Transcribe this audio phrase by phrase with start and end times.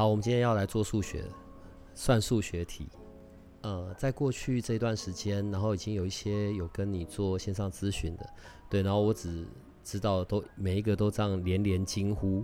[0.00, 1.22] 好，我们今天要来做数学，
[1.94, 2.88] 算数学题。
[3.60, 8.26] 呃，在过去这段时间，然后已经有一些有跟你做线上咨询的，
[8.70, 9.46] 对，然后我只
[9.84, 12.42] 知道都每一个都这样连连惊呼，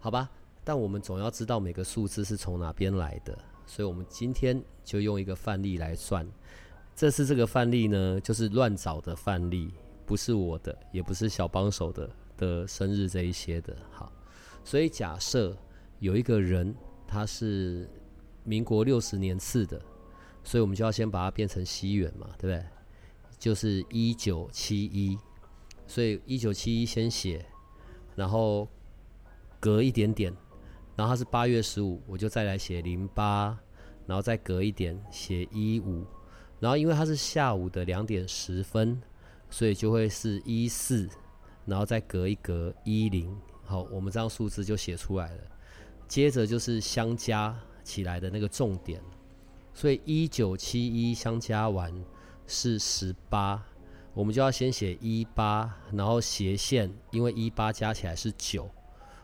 [0.00, 0.28] 好吧？
[0.64, 6.26] 但我们总要知道每个数字是从哪边来的，所以我们今天就用一个范例来算。
[6.96, 9.72] 这次这个范例呢，就是乱找的范例，
[10.04, 13.76] 不是我的，也不是小帮手的的生日这一些的。
[13.92, 14.10] 好，
[14.64, 15.56] 所以假设。
[16.02, 16.74] 有一个人，
[17.06, 17.88] 他是
[18.42, 19.80] 民国六十年次的，
[20.42, 22.66] 所以我们就要先把它变成西元嘛，对不对？
[23.38, 25.16] 就是一九七一，
[25.86, 27.46] 所以一九七一先写，
[28.16, 28.66] 然后
[29.60, 30.34] 隔一点点，
[30.96, 33.56] 然后他是八月十五，我就再来写零八，
[34.04, 36.04] 然后再隔一点写一五，
[36.58, 39.00] 然后因为它是下午的两点十分，
[39.50, 41.08] 所以就会是一四，
[41.64, 45.51] 然后再隔一格一零，好，我们这样数字就写出来了。
[46.12, 49.00] 接着就是相加起来的那个重点，
[49.72, 51.90] 所以一九七一相加完
[52.46, 53.64] 是十八，
[54.12, 58.68] 我们就要先写一八，然后斜线，因为一八加起来是九，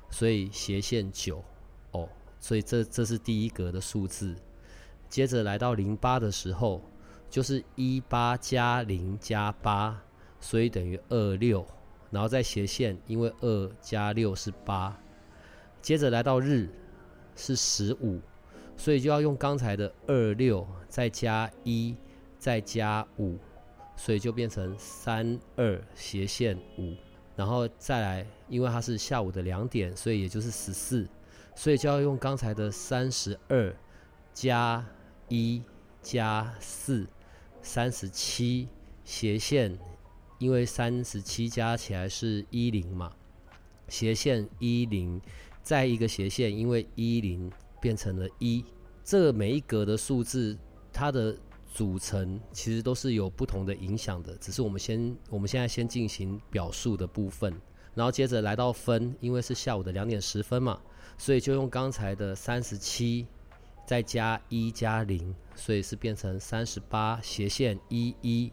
[0.09, 1.44] 所以斜线九
[1.91, 2.09] 哦，
[2.41, 4.34] 所以这这是第一格的数字。
[5.11, 6.81] 接着来到零八的时候，
[7.28, 10.03] 就是一八加零加八，
[10.41, 11.66] 所以等于二六，
[12.11, 14.98] 然后再斜线，因为二加六是八。
[15.89, 16.69] 接着来到日
[17.34, 18.20] 是十五，
[18.77, 21.97] 所以就要用刚才的二六再加一
[22.38, 23.38] 再加五，
[23.97, 26.94] 所以就变成三二斜线五，
[27.34, 31.09] 然后再来，因为它是下午的两点，所以也就是十四，
[31.56, 33.75] 所以就要用刚才的三十二
[34.34, 34.84] 加
[35.28, 35.62] 一
[36.03, 37.06] 加四，
[37.62, 38.69] 三十七
[39.05, 39.78] 斜线，
[40.37, 43.10] 因为三十七加起来是一零嘛，
[43.88, 45.19] 斜线一零。
[45.69, 48.65] 再一个斜线，因为一零变成了一，
[49.05, 50.56] 这个每一格的数字，
[50.91, 51.37] 它的
[51.71, 54.34] 组成其实都是有不同的影响的。
[54.39, 57.53] 只是我们先，我们现在先进行表述的部分，
[57.95, 60.81] 然后接着来到分，因为是下午的两点十分嘛，
[61.19, 63.27] 所以就用刚才的三十七
[63.87, 68.50] 再加一加零，所以是变成三十八斜线一一，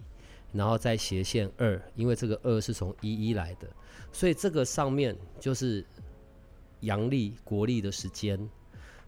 [0.51, 3.69] 然后再斜线二，因为这个二是从一一来的，
[4.11, 5.81] 所以这个上面就是。
[6.81, 8.49] 阳历国历的时间，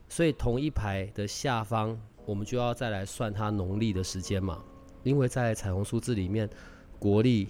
[0.10, 4.64] 所以同一排的下方，我们就要再来算它农历的时间嘛。
[5.04, 6.50] 因为在彩虹数字里面，
[7.00, 7.48] 国历、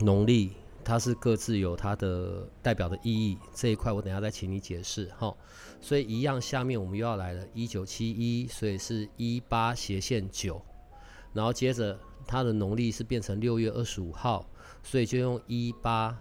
[0.00, 0.52] 农历
[0.84, 3.38] 它是各自有它的代表的意义。
[3.52, 5.34] 这一块我等下再请你解释哈。
[5.80, 10.62] 所以一样，下面我们又要来了，一九七一，所以是一八斜线九，
[11.32, 14.48] 然后接着它的农历是变成六月二十五号，
[14.82, 16.16] 所以就用一八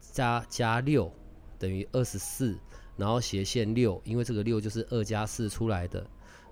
[0.00, 1.12] 加加六。
[1.58, 2.56] 等于二十四，
[2.96, 6.06] 然后斜线六，因为这个六就是二加四出来的，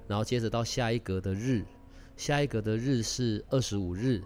[0.07, 1.65] 然后接着到下一格的日，
[2.17, 4.23] 下一格的日是二十五日，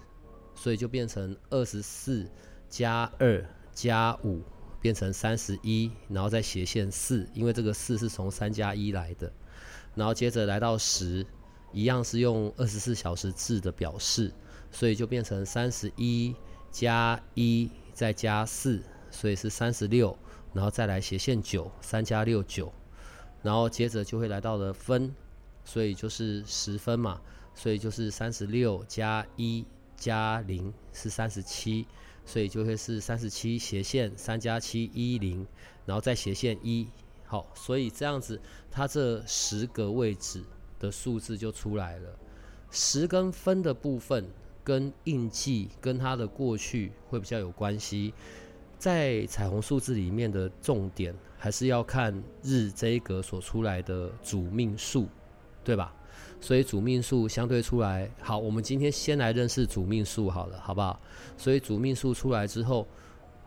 [0.55, 2.29] 所以就变成二十四
[2.69, 4.43] 加二加五，
[4.81, 9.33] 变成三十一，然后再斜线四，因为这个四是从三加一来的，
[9.95, 11.25] 然后接着来到十，
[11.73, 14.33] 一样是用二十四小时制的表示，
[14.71, 16.35] 所以就变成三十一
[16.71, 20.17] 加一再加四，所以是三十六。
[20.59, 22.73] 然后再来斜线九，三加六九，
[23.45, 25.15] 然后接着就会来到了分，
[25.65, 27.21] 所以就是十分嘛，
[27.55, 29.65] 所以就是三十六加一
[29.97, 31.87] 加零是三十七，
[32.27, 35.47] 所以就会是三十七斜线三加七一零，
[35.87, 36.89] 然后再斜线一，
[37.25, 40.43] 好，所以这样子它这十个位置
[40.81, 42.19] 的数字就出来了。
[42.73, 44.29] 十跟分的部分
[44.65, 48.13] 跟印记跟它的过去会比较有关系。
[48.79, 55.09] 在彩虹数字里面的重点，还是要看日这一格所出来的主命数，
[55.65, 55.93] 对吧？
[56.41, 61.01] 所以主命数相对出来，好，我们今天先来认识主命数好了，好不好？
[61.37, 62.87] 所以主命数出来之后，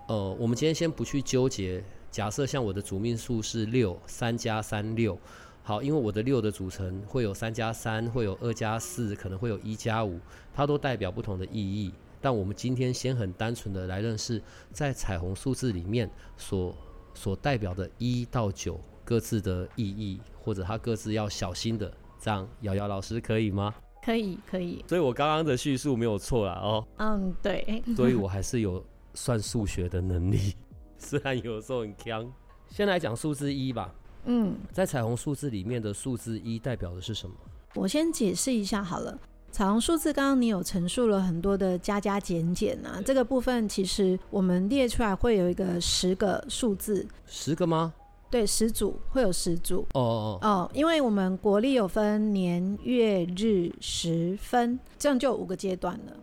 [0.07, 1.81] 呃，我们今天先不去纠结。
[2.09, 5.17] 假设像我的主命数是六，三加三六，
[5.63, 10.19] 好，因为我的六的组成会有三加三，会有二加四，可能会有一加五，
[10.53, 11.93] 它都代表不同的意义。
[12.21, 14.41] 但我们今天先很单纯的来认识，
[14.71, 16.75] 在彩虹数字里面所
[17.13, 23.73] 所代表的一到九各自的意义，或者它各自要小心的，这样瑶瑶老师可以吗？
[24.03, 24.83] 可以，可以。
[24.87, 26.87] 所以我刚刚的叙述没有错啦哦。
[26.97, 27.83] 嗯，对。
[27.95, 28.83] 所以我还是有
[29.13, 30.55] 算数学的能力，
[30.97, 32.31] 虽然有时候很强。
[32.69, 33.93] 先来讲数字一吧。
[34.25, 37.35] 嗯，在彩虹数字里面的数字一代表的是什么？
[37.75, 39.19] 我先解释一下好了。
[39.51, 47.05] 彩虹数字刚刚你有陈述了很多的加加减减啊，这个部分其实我们列出来会有一个十个数字。
[47.27, 47.93] 十个吗？
[48.29, 49.85] 对，十组会有十组。
[49.93, 56.13] 哦哦哦，因为我们国历有分年月日时分，这样就有五个阶段了。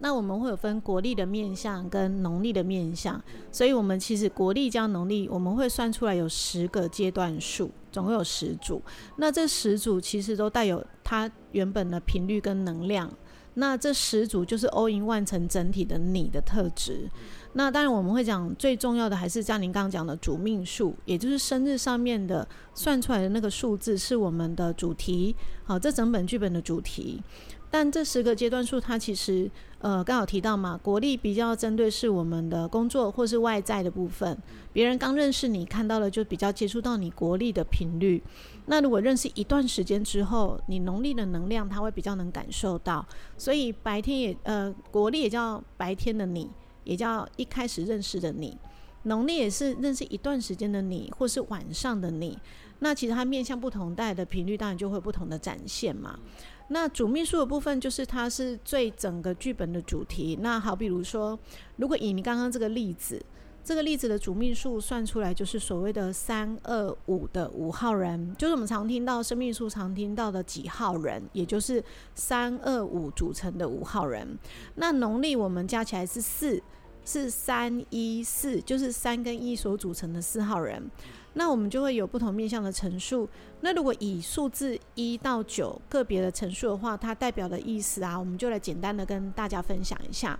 [0.00, 8.80] 那我们会有分国历的面相跟农历的面相，所以我们其实国历加农历，我们会算出来有十个阶段数，总共有十组。
[9.16, 13.10] 那这十组其实都带有它原本的频率跟能量。
[13.54, 17.10] 那这十组就是 all in one 成整体的你的特质。
[17.54, 25.34] 那当然我们会讲最重要的还是像您刚刚讲的主命数，也就是生日上面的算出来的那个数字是我们的主题。
[25.64, 27.20] 好，这整本剧本的主题。
[27.70, 34.36] 但这十个阶段数，它其实，呃，刚好提到嘛，国力比较针对是我们的工作或是外在的部分，
[34.72, 38.20] 别人刚认识你看到的就比较接触到你国力的频率。
[38.66, 43.06] 那如果认识一段时间之后，你农历的能量，他会比较能感受到。
[43.36, 46.50] 所以白天也，呃，国力也叫白天的你，
[46.82, 48.58] 也叫一开始认识的你；
[49.04, 52.36] 农历也是认识一段时间的你，或是晚上的你。
[52.80, 56.18] 那其实它面向不同带的频率，当然就会有不同的展现嘛。
[56.68, 60.38] 那主命数的部分，就是它是最整个剧本的主题。
[60.40, 61.38] 那好，比如说，
[61.76, 63.24] 如果以你刚刚这个例子，
[63.64, 71.82] 这个例子的主命数算出来，就是所谓的三二五的五号人，就是我们常听到生命数常听到的几号人，也就是
[72.14, 74.38] 三二五组成的五号人。
[74.76, 76.62] 那农历我们加起来是四，
[77.04, 80.90] 是三一四，就是三跟一所组成的四号人。
[81.38, 83.28] 那我们就会有不同面向的陈述。
[83.60, 90.38] 那如果以数字一到九个别的陈述的话，它代表的意思啊，我们就来简单的跟大家分享一下。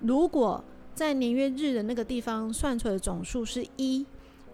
[0.00, 0.62] 如果
[0.92, 4.04] 在年月日的那个地方算出来的总数是一，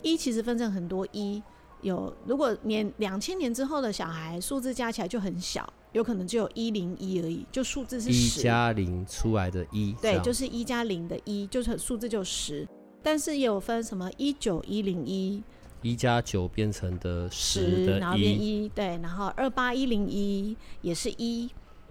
[0.03, 1.43] 一其实分成很多一，
[1.81, 8.41] 有如果年两千年之后的小孩数字加起来就很小，有可能只有一零一而已，就数字是十。
[8.41, 12.69] 一加零出来的一，对，就是一加零的一，就是数字就十。
[13.03, 15.43] 但是也有分什么一九一零一。
[15.83, 21.51] 一加九变成的十然后变一，对，然后二八一零一也是一，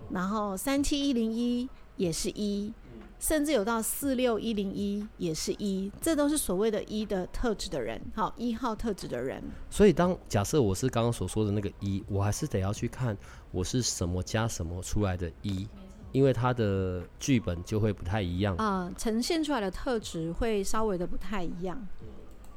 [0.10, 2.74] 然后三七一零一也是一，
[3.20, 9.42] 甚至有到四六一零一也是一，这都是所谓的一的特质的人，好，一号特质的人。
[9.70, 13.18] 所以当假设我是刚刚所说的那个一，我还是得要去看
[13.52, 15.68] 我是什么加什么出来的一，
[16.12, 21.88] 因为它的剧本就会不太一样啊，呈现出来的特质会稍微的不太一样，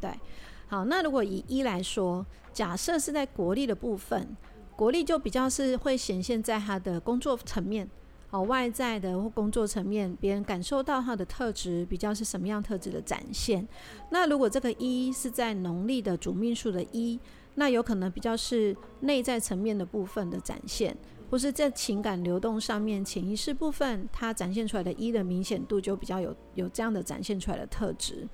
[0.00, 0.10] 对。
[0.68, 4.36] 好，那如果以一来说，假设是在国力的部分，
[4.76, 7.88] 国力就比较是会显现在他的工作层面，
[8.28, 13.66] 好，外在的或工作层面，别人感受到他的特质比较是什么样特质的展现。
[14.10, 17.18] 那如果这个一是在农历的主命数的一，
[17.54, 20.94] 那有可能比较是内在层面的部分的展现，
[21.30, 28.28] 或是在情感流动上面潜意识部分，它展现出来的一的明显度就比较有有这样的展现出来的特质。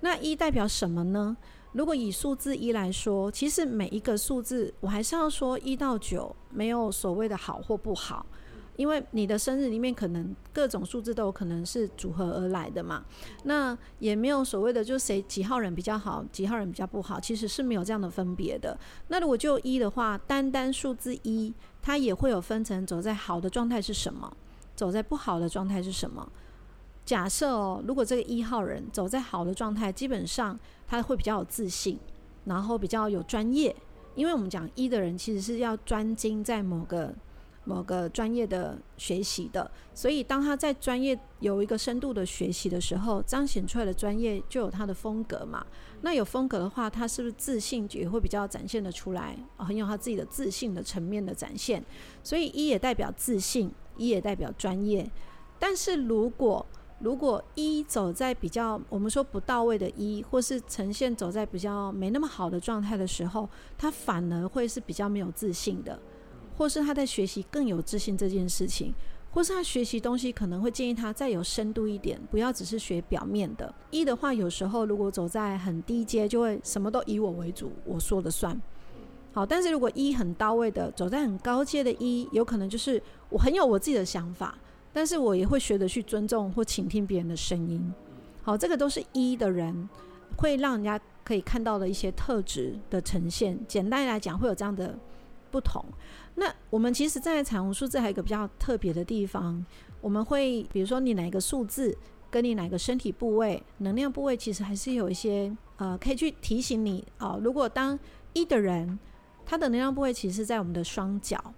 [0.00, 1.36] 那一代表什么呢？
[1.76, 8.24] 如果以数字一来说，其实每一个数字，我还是要说一到九没有所谓的好或不好，
[8.76, 13.04] 因为你的生日里面可能各种数字都有可能是组合而来的嘛。
[13.44, 18.78] 那也没有所谓的就谁几号人比较好，几号人比较不好，其实是没有这样的分别的。
[19.08, 24.34] 那如果就一的话，单单数字一，它也会有分成走在好的状态是什么，
[24.74, 26.26] 走在不好的状态是什么。
[27.04, 31.98] 假设哦，如果这个一号人走在好的状态，基本上他会比较有自信，
[32.44, 33.74] 然后比较有专业。
[34.14, 37.14] 因为我们讲一的人其实是要专精在某个
[37.64, 45.66] 某个专业的学习的，所以当他在专业有一个深度的学习的时候，彰显出来的专业就有他的风格嘛。
[46.02, 49.36] 那有风格的话，他是不是自信也会比较展现得出来？
[49.56, 51.84] 很有他自己的自信的层面的展现。
[52.22, 55.10] 所以一也代表自信，一也代表专业。
[55.58, 56.64] 但是如果
[56.98, 66.00] 如果一走在比较我们说不到位的一，或是呈现走在比较没那么好的状态的时候，他反而会是比较没有自信的，
[66.56, 68.94] 或是他在学习更有自信这件事情，
[69.30, 73.74] 或是他学习东西可能会建议他再有深度一点，不要只是学表面的。
[73.90, 78.58] 一的话，有时候如果走在很低阶，就会什么都以我为主，我说了算。
[79.34, 84.56] 好，但是如果一很到位的，走在很高阶的一，有可能就是我很有我自己的想法。
[84.96, 87.92] 但是我也会学着去尊重或倾听别人的声音，
[88.42, 89.86] 好，这个都是一的人
[90.38, 93.58] 会让人家可以看到的一些特质的呈现。
[93.68, 94.98] 简单来讲，会有这样的
[95.50, 95.84] 不同。
[96.36, 99.62] 那我们其实，在彩虹数字还有一个比较特别的地方，
[100.00, 101.94] 我们会比如说你哪一个数字
[102.30, 107.38] 跟你哪个身体部位、能量部位，其实还是有一些呃，可以去提醒你哦。
[107.44, 107.98] 如果当
[108.32, 108.98] 一的人，
[109.44, 111.52] 他的能量部位其实是在我们的双脚，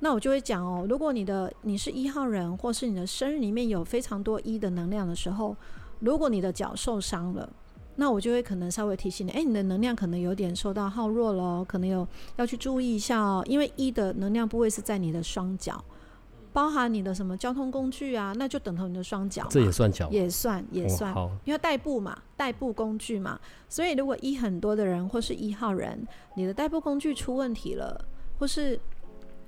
[0.00, 5.56] 那我就会讲哦，如果你的你是一号人，或是你的生日里面有非常多一的能量的时候，
[6.00, 7.48] 如果你的脚受伤了。
[7.96, 13.40] 那我就会可能稍微提醒你，哎，你的能量可能有点受到耗弱了，可能有要去注意一下哦。
[13.46, 15.80] 因为一的能量部位是在你的双脚，
[16.52, 19.46] 包含你的什么交通工具啊，那就等同你的双脚。
[19.48, 20.10] 这也算脚？
[20.10, 21.14] 也算，也算。
[21.14, 23.38] 哦、因为代步嘛，代步工具嘛。
[23.68, 28.04] 所以如果一很多的人或是一号人，你的代步工具出问题了，
[28.40, 28.76] 或是。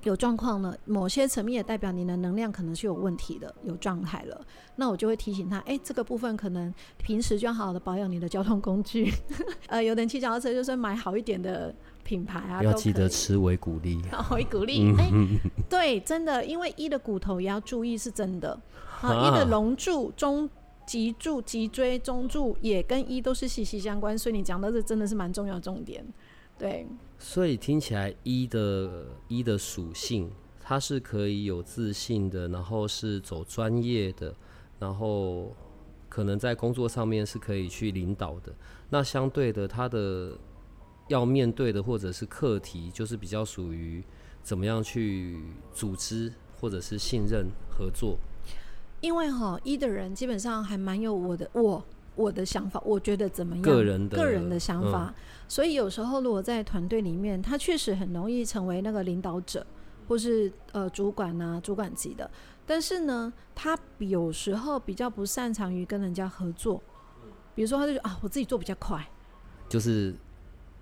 [0.03, 4.45] 有状况了，某些层面也代表你的能量可能是有问题的，有状态了。
[4.75, 9.11] 那我就会提醒他，哎、欸，这个部分可能平时就要好好的保养你的交通工具。
[9.67, 11.73] 呃，有人骑脚踏车就是买好一点的
[12.03, 13.99] 品牌啊，要记得吃维骨力。
[14.31, 15.39] 维骨力，哎、欸，
[15.69, 18.59] 对，真的，因为一的骨头也要注意，是真的。
[19.01, 20.49] 啊，一的龙柱、中
[20.85, 26.05] 脊柱、脊椎、中柱也跟一都是息息相关，所以你讲到这真的是蛮重要的重点。
[26.57, 26.87] 对，
[27.19, 30.31] 所以听起来一的一的属性，
[30.61, 34.35] 它是可以有自信的，然后是走专业的，
[34.79, 35.55] 然后
[36.07, 38.53] 可能在工作上面是可以去领导的。
[38.89, 40.37] 那相对的，他的
[41.07, 44.03] 要面对的或者是课题，就是比较属于
[44.43, 45.41] 怎么样去
[45.73, 48.17] 组织或者是信任合作。
[49.01, 51.83] 因为哈一的人基本上还蛮有我的我。
[52.17, 53.61] 我的想法，我觉得怎么样？
[53.63, 59.65] 个人的个人的想法，嗯、所以有时候如果在团队里面，他确实很容易成为那个领导者，
[60.07, 62.29] 或是呃主管啊、主管级的。
[62.65, 66.83] 但是呢，他有时候比较不擅长于跟人家合作。
[67.55, 69.07] 比如说，他就啊，我自己做比较快，
[69.69, 70.13] 就是。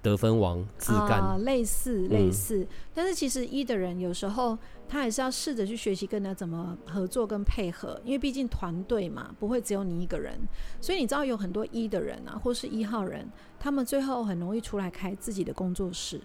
[0.06, 4.58] 得分王自干啊，类似类似，嗯，但是其实一的人有时候
[4.88, 10.40] 他还是要试着去学习跟人家怎么合作跟配合，因为毕竟团队嘛，不会只有你一个人。
[10.80, 13.28] 所以你知道有很多一的人啊，或是一号人，
[13.60, 16.22] 他们最后很容易出来开自己的工作室，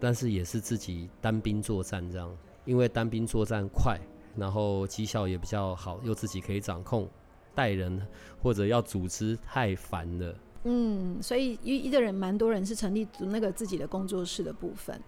[0.00, 2.34] 但是也是自己单兵作战这样，
[2.64, 4.00] 因为单兵作战快，
[4.34, 7.08] 然后绩效也比较好，又自己可以掌控
[7.54, 8.00] 带人
[8.42, 10.34] 或者要组织太烦了。
[10.64, 15.00] 嗯，所以一一个人蛮多人是成立那个自己的工作室的部分，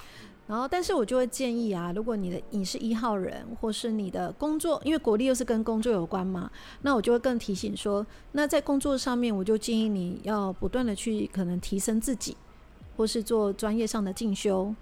[0.47, 12.35] 然后但是我就会建议啊，如果你的你是一号人，或是你的工作，因为国力又是跟工作有关嘛，那我就会更提醒说，那在工作上面，我就建议你要不断的去可能提升自己，
[12.97, 14.75] 或是做专业上的进修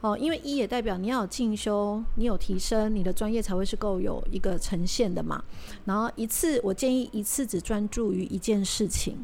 [0.00, 5.44] 哦，因为一也代表你要有进修，你有提升，你的专业才会是够有一个呈现的嘛。
[5.84, 9.22] 然后一次，我建议一次只专注于一件事情。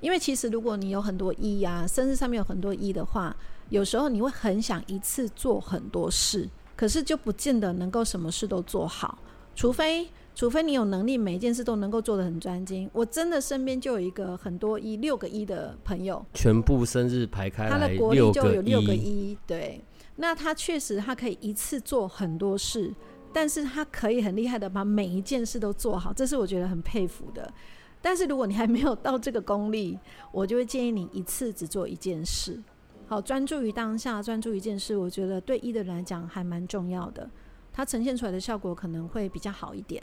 [0.00, 3.34] 因为其实如果你有很多一呀，生日上面有很多一的话，
[3.68, 9.18] 有时候你会很想一次做很多事，可是就不见得能够什么事都做好，
[9.54, 12.88] 除非除非你有能力每一件事都能够做得很专精。
[12.92, 19.82] 我真的身边就有一个很多一六个一的朋友，全部生日排开，他的国力就有六个一，对，
[20.14, 22.94] 那他确实他可以一次做很多事，
[23.32, 27.52] 但是他可以很厉害的把每一件事都做好，这是我觉得很佩服的。
[28.00, 29.98] 但是如果你还没有到这个功力，
[30.32, 32.62] 我就会建议你一次只做一件事，
[33.06, 37.28] 好，专注于当下，专注一件事，我觉得对一的人来讲还蛮重要的，
[37.72, 40.02] 它呈现出来的效果可能会比较好一点。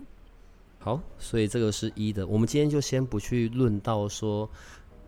[0.80, 4.48] 好，所以这个是一的，我们今天就先不去论到说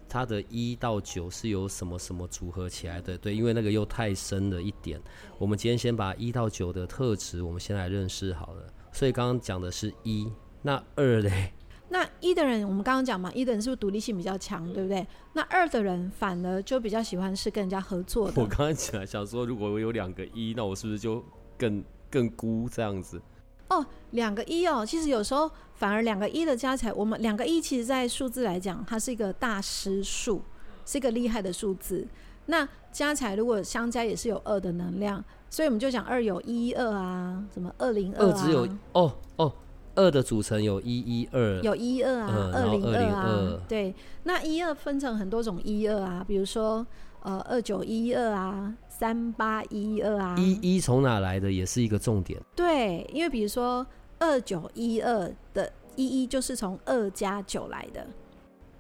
[0.09, 4.99] 它的一到九是由什么什么组合起来的，对，因为那个又太深了一点。
[5.37, 8.73] 我们今天先把一到九的特质，我们先来认识好了。
[8.91, 11.53] 所以刚刚讲的是一，那二嘞？
[11.89, 15.07] 那一的人，我们刚刚讲嘛，一的人是不是独立性比较强，对不对？
[15.33, 18.41] 那二的人反而就比较喜欢是跟人家合作的。
[18.41, 21.23] 我刚刚讲想说，如果我有两个一，那我是不是就
[21.57, 23.21] 更更孤这样子？
[23.69, 30.41] 哦，两个一哦，其实有时候反而两个一的加起来，我们两个一其实在数字来讲，它是一个大师数，
[30.85, 32.05] 是一个厉害的数字。
[32.47, 38.33] 那加起来如果相加也是有二的能量，所以我们就讲二有一一二啊，什么二零二啊。
[38.33, 39.53] 二只有哦哦。
[39.97, 46.85] 二的组成有一一二，有一二啊，二零二啊，对，那一二分成很多种一二啊，比如说
[47.23, 52.39] 呃二九一二啊，三八一二啊，一一从哪来的也是一个重点。
[52.55, 53.85] 对，因为比如说
[54.19, 58.05] 二九一二的一一就是从二加九来的，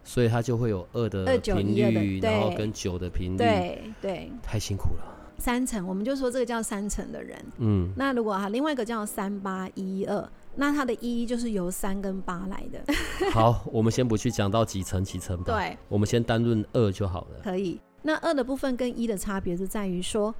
[0.03, 5.15] 所以它就会有二的频率，然后跟九的频率，对对，太辛苦了。
[5.39, 10.29] 三层，我们就说这个叫三层的人，嗯，那如果哈另外一个叫三八一二。
[10.59, 12.83] 那它的一就是由三跟八来的。
[13.31, 15.53] 好，我们先不去讲到几层几层吧。
[15.55, 17.39] 对，我们先单论二就好了。
[17.43, 17.79] 可以。
[18.01, 20.33] 那二的部分跟一的差别是在于说，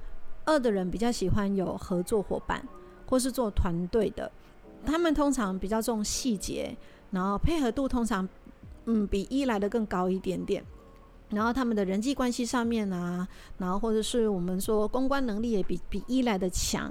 [0.44, 2.66] 二的人比较喜欢有合作伙伴，
[3.06, 4.30] 或是做团队的。
[4.84, 6.76] 他们通常比较重细节，
[7.10, 8.28] 然后配合度通常
[8.86, 10.64] 嗯比一来的更高一点点。
[11.30, 16.90] 然后他们的人际关系上面啊，然后或者是我们说公关能力也比比一来的强，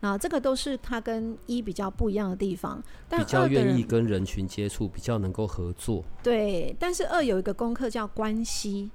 [0.00, 2.82] 然后这个都是他跟一比较不一样的地方。
[3.08, 6.04] 但比较愿意跟人群接触，比较能够合作。
[6.22, 8.90] 对，但是二有一个功课叫关系，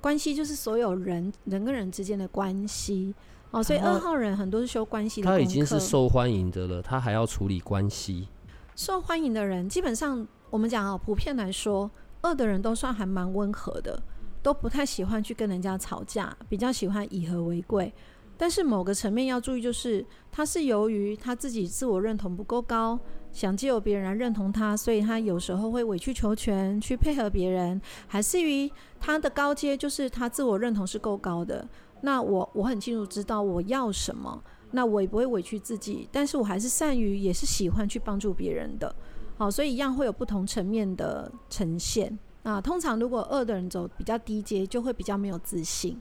[0.00, 3.14] 关系就是所有人人跟人之间的关系
[3.50, 5.38] 哦，所以二号人很多是修关系的功课。
[5.38, 8.28] 他已经是受欢迎的了，他还要处理关系。
[8.76, 11.90] 受欢迎的人基本上我们讲啊，普遍来说，
[12.22, 14.02] 二的人都算还蛮温和的。
[14.42, 17.90] 都不太喜欢去跟人家吵架，比较喜欢以和为贵。
[18.36, 22.98] 但是某个层面要注意，就是他是由于他自己自我认同不够高，
[23.32, 31.66] 想借由别人来认同他，所以他有时候会委曲求全去配合别人，还是于他的高阶就是他自我认同是够高的。
[32.00, 38.94] 那我我很清楚知道我要什么，那我也不会委屈自己，但是我还是善于也是喜欢去帮助别人的。
[39.38, 42.18] 好，所以一样会有不同层面的呈现。
[42.42, 45.98] 啊，通常如果二的人走比较低阶，就会比较没有自信。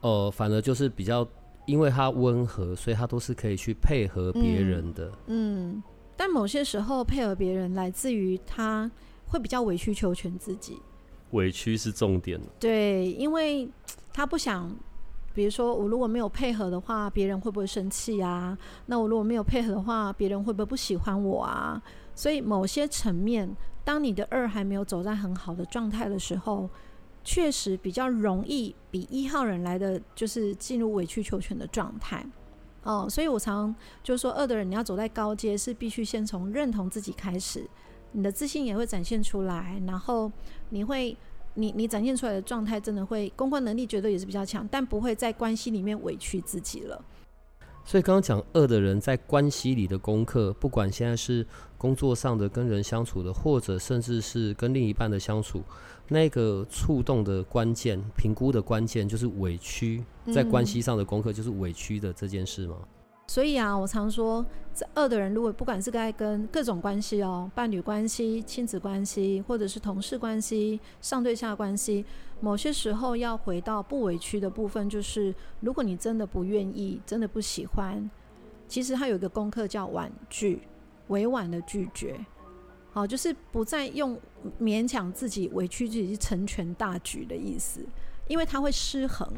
[0.00, 1.26] 呃，反而就是比较，
[1.66, 5.74] 因为他温和，所以他都是可以去配合别人的嗯。
[5.76, 5.82] 嗯，
[6.16, 8.90] 但某些时候配合别人来自于他
[9.26, 10.80] 会比较委曲求全自己。
[11.30, 12.40] 委屈是重点。
[12.60, 13.68] 对，因为
[14.12, 14.70] 他不想，
[15.32, 18.56] 比如说我如果没有配合的话，别人会不会生气啊？
[18.86, 21.82] 那我如果没有配合的话，别人会不会不喜欢我啊？
[22.14, 23.56] 所以某些层面。
[23.86, 26.66] 当你的二还没有走在很好的状态的时候，
[27.24, 32.24] 确实比较容易比一号人来的就是进入委曲求全的状态。
[32.82, 37.66] 哦，所以我常就是说，二的人你要走在高阶，是必须先从认同自己开始，
[38.12, 40.30] 你的自信也会展现出来，然后
[40.68, 41.16] 你会，
[41.54, 47.02] 你你展现出来的状态真的会公关能力绝对也是比较强，但不会在关系里面委屈自己了。
[47.86, 51.46] 所以刚刚讲二的人在关系里的功课，不管现在是
[51.78, 55.62] 工作上的跟人相处的，或者甚至是跟另一半的相处，
[56.08, 62.76] 那个触动的关键、评估的关键，就是委屈，在关系上的功课就是委屈的这件事吗？
[62.80, 62.88] 嗯
[63.26, 72.04] 所以啊，我常说，这二的人如果不管是该跟各种关系哦，伴侣关系、亲子关系，或者是同事关系、上对下关系，
[72.40, 78.10] 某些时候要回到不委屈的部分，就是如果你真的不愿意，真的不喜欢，
[78.68, 80.60] 其实他有一个功课叫婉拒，
[81.08, 82.20] 委婉的拒绝，
[82.94, 84.18] 好，就是不再用
[84.60, 87.84] 勉强自己、委屈自己去成全大局的意思，
[88.28, 89.28] 因为它会失衡。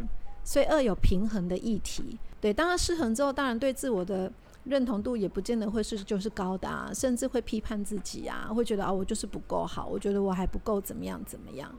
[0.44, 11.74] 所以二有平衡的议题，对，当他失衡之后，当然对自我的认同度也不见得会是就是高的啊，甚至会批判自己啊，会觉得啊我就是不够好，我觉得我还不够怎么样怎么样。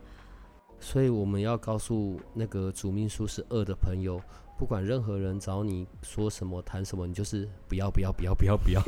[0.81, 4.19] 所以我们要告诉那个主命数是二的朋友，
[4.57, 8.81] 不管任何人找你说什么谈什么，你就是不要不要不要不要不要，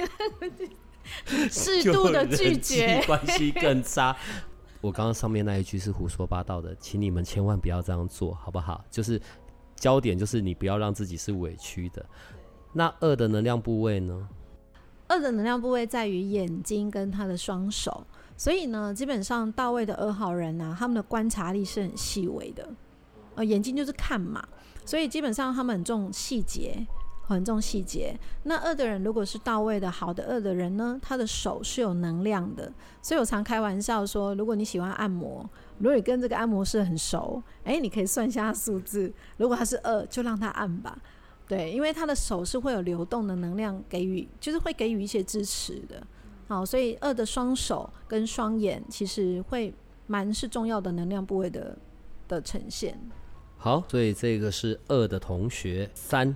[1.51, 4.15] 适度的拒绝， 关系更差。
[4.81, 8.83] 我刚刚上面那一句是胡说八道的，请你们千万不要这样做好不好？
[8.89, 9.21] 就是。
[9.81, 12.05] 焦点就是你不要让自己是委屈的。
[12.73, 14.27] 那二的能量部位呢？
[15.07, 22.69] 二的能量部位在于眼睛跟他的双手，所以呢，基本上到位的二号人呢、啊，他们的观察力是很细微的。
[23.35, 24.45] 呃，眼睛就是看嘛，
[24.83, 26.85] 所以基本上他们很重细节。
[27.33, 28.17] 很重细节。
[28.43, 32.71] 那二的人如果是到位的好的二的人呢，他的手是有能量的。
[33.01, 39.11] 所以我常开玩笑说，如果你喜欢按摩，如果你跟这个按摩师很熟，诶，你可以算一下数字。
[39.37, 40.97] 如果他是二，就让他按吧。
[41.47, 46.05] 对，因为他的手是会有流动的能量给予，就是会给予一些支持的。
[46.47, 49.73] 好，所以二的双手跟双眼其实会
[50.07, 51.77] 蛮是重要的能量部位的
[52.27, 52.99] 的呈现。
[53.57, 56.35] 好，所以这个是二的同学三。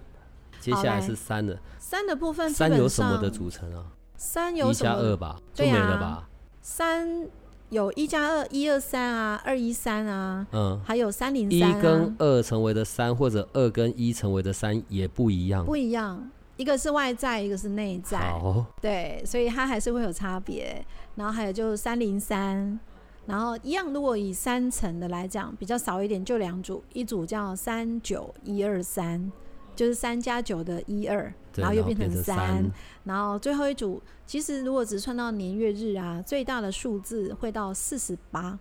[0.63, 3.83] 接下来是三的，三的部分，三有什么的组成啊？
[4.15, 4.71] 三有？
[4.71, 6.05] 一加二吧，就没了吧？
[6.05, 6.29] 啊、
[6.61, 7.27] 三
[7.69, 11.69] 有一加二，一二三啊，二一三啊，嗯，还有三零三。
[11.69, 20.85] 一跟二成为的三，或者二跟一成为的三也不一样，不一样，一个是外在，一个是内在，好，对，所以它还是会有差别。
[21.15, 22.79] 然后还有就是三零三，
[23.25, 29.29] 然后一样，如果以三层的来讲，比较少一点，就两组，一组叫三九一二三。
[29.75, 32.63] 就是三加九的一二，然后又变成三，
[33.03, 38.57] 然后最后一组，其实如果只算到年月日啊，最大的数字会到四十八，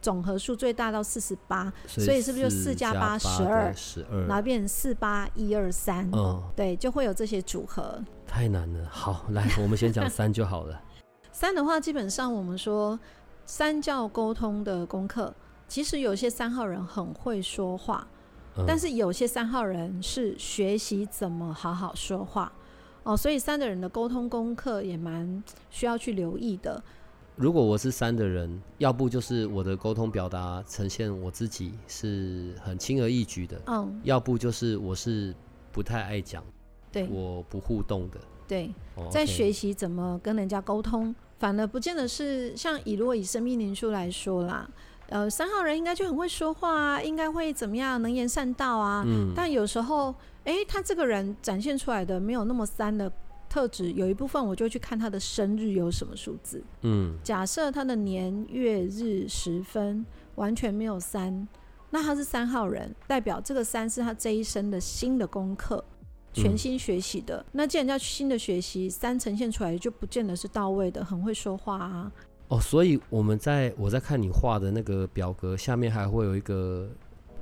[0.00, 8.02] 总和数最大到四十八，所以是不是就四加八十二，十二，然后变成四八一二三，嗯，对，就会有这些组合。
[8.26, 10.80] 太难了，好，来，我们先讲三就好了。
[11.32, 12.98] 三的话，基本上我们说
[13.46, 15.34] 三教沟通的功课，
[15.66, 18.06] 其实有些三号人很会说话，
[18.56, 22.52] 嗯、但是有些三号人是学习怎么好好说话。
[23.02, 26.82] 哦，所以三的人的沟通功课也蛮需要去留意的。
[27.36, 35.34] 如果我是三的人，要不就是我的沟通表达呈现我自己是很轻而易举的，嗯，要不就是我是
[35.70, 36.42] 不太爱讲，
[36.92, 38.72] 对，我不互动的，对，
[39.10, 44.70] 在学习怎么跟人家沟通，反而不见得是像以如果以生命灵数来说啦，
[45.08, 50.10] 呃，三号人应该就很会说话啊，应该会怎么样，能言善道啊，嗯，但有时候，
[50.44, 53.10] 哎、欸，他这个人展现出来的没有那么三的。
[53.46, 56.60] 特质有一部分，我就去看他的生日有什么数字。
[56.80, 61.46] 嗯，假设他的年月日时分完全没有三，
[61.90, 65.84] 那他是三号人，代表这个三是他这一生的新的功课，
[66.32, 67.36] 全新学习的。
[67.36, 72.10] 嗯、那既然叫新的学习，三呈现出来就不见得是到位的，很会说话啊。
[72.54, 76.88] 哦，所以我们在我在看你画的那个表格下面还会有一个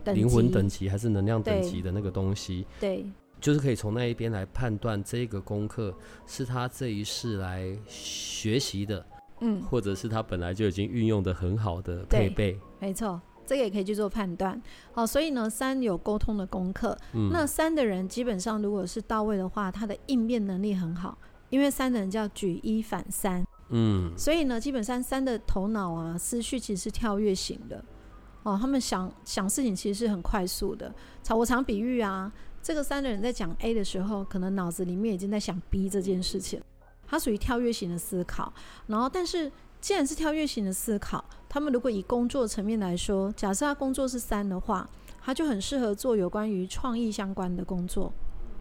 [0.07, 2.67] 灵魂等级还是能量等级的那个东西。
[2.81, 2.97] 对。
[2.99, 3.07] 对
[3.43, 5.93] 就是可以从那一边来判断这个功课
[6.29, 9.05] 是他这一世来学习的，
[9.41, 12.57] 嗯，或者是他本来就已经运用的很好的配备。
[12.79, 14.63] 没错，这个也可以去做判断。
[14.93, 21.19] 好，所以呢，三有沟通的功课，嗯，那三的人基本上如果是到位的话，他的应变能力很好，
[21.51, 27.85] 因为三的人叫举一反三，嗯，所以呢，基本上三的头脑啊，思绪其实是跳跃型的，
[28.45, 30.95] 哦，他们想想事情其实是很快速的。
[31.23, 32.33] 常我常比喻啊。
[32.63, 36.63] 这个三的人在讲 A 的时候，可能脑子里面已经在想 B 这件事情，
[37.05, 38.53] 他属于跳跃型的思考。
[38.87, 44.89] 然后，但是既然是跳跃型的思考，他们如果以工作层面来说，假设他工作是三的话，
[45.21, 48.13] 他就很适合做有关于创意相关的工作、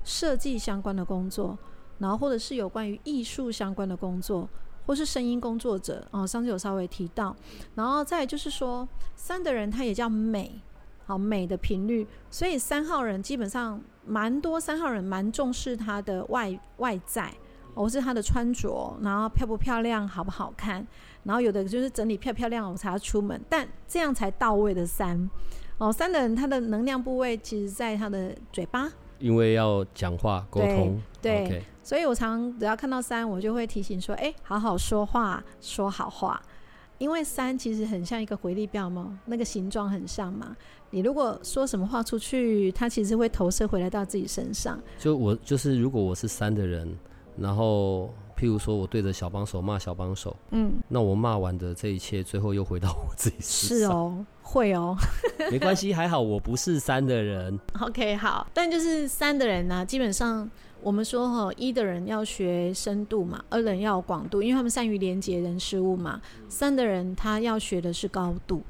[0.04, 1.56] 设计相关的工作，
[2.00, 4.50] 然后或者是有关于艺术相关的工作，
[4.92, 6.06] 或是声音工作者。
[6.12, 7.34] 哦，上次有稍微提到。
[7.76, 10.62] 然后再就是说，三的人他也叫美。
[11.04, 17.34] 好美的频率，所以三号人基本上蛮多，三号人蛮重视他的外外在，
[17.74, 20.86] 哦是他的穿着，然后漂不漂亮，好不好看，
[21.24, 25.30] 然后有的就是整理漂漂亮我才要出门，但这样才到位的三
[25.80, 28.90] 哦，三的人他的能量部位其实在他的嘴巴，
[29.22, 36.42] 因为要讲话沟通，对，对 Okay 所以我常只要看到三，我就会提醒说，哎，好好说话，说好话。
[36.98, 40.56] 因为三其实很像一个回力镖嘛，那个形状很像嘛。
[40.92, 44.80] 你如果说什么话出去，它其实会投射回来到自己身上。
[45.00, 46.96] 就我就是，如果我是三的人，
[47.36, 53.80] 然后譬如说我对着小帮手骂小帮手，嗯，那我骂完的这一切，最后又回到我自己身上。
[53.80, 54.96] 是哦，会哦，
[55.50, 57.58] 没关系，还好我不是三的人。
[57.80, 60.50] OK，好，但就是三的人呢、啊，基本上。
[60.84, 66.20] 我们说哈，一的人要学深度嘛，二的人要有广度，因为他们善于连接人事物嘛。
[66.50, 68.64] 三的人他要学的是高度，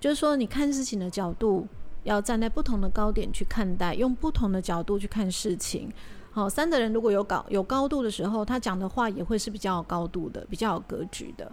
[0.00, 1.68] 就是说你看事情的角度
[2.02, 5.92] 要站在不同的高点去看待，用不同的角度去看事情。
[6.30, 11.52] 好，三的人如果有高有高度的时候，他讲的话也会是比较有高度的，比较有格局的。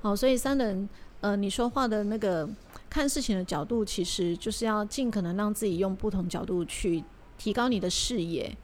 [0.00, 0.88] 好，所以三的人，
[1.20, 2.48] 呃，你说话的那个
[2.88, 7.02] 看事情的角度，其实就是要尽可能让自己用不同角度去
[7.36, 8.56] 提高你的视野。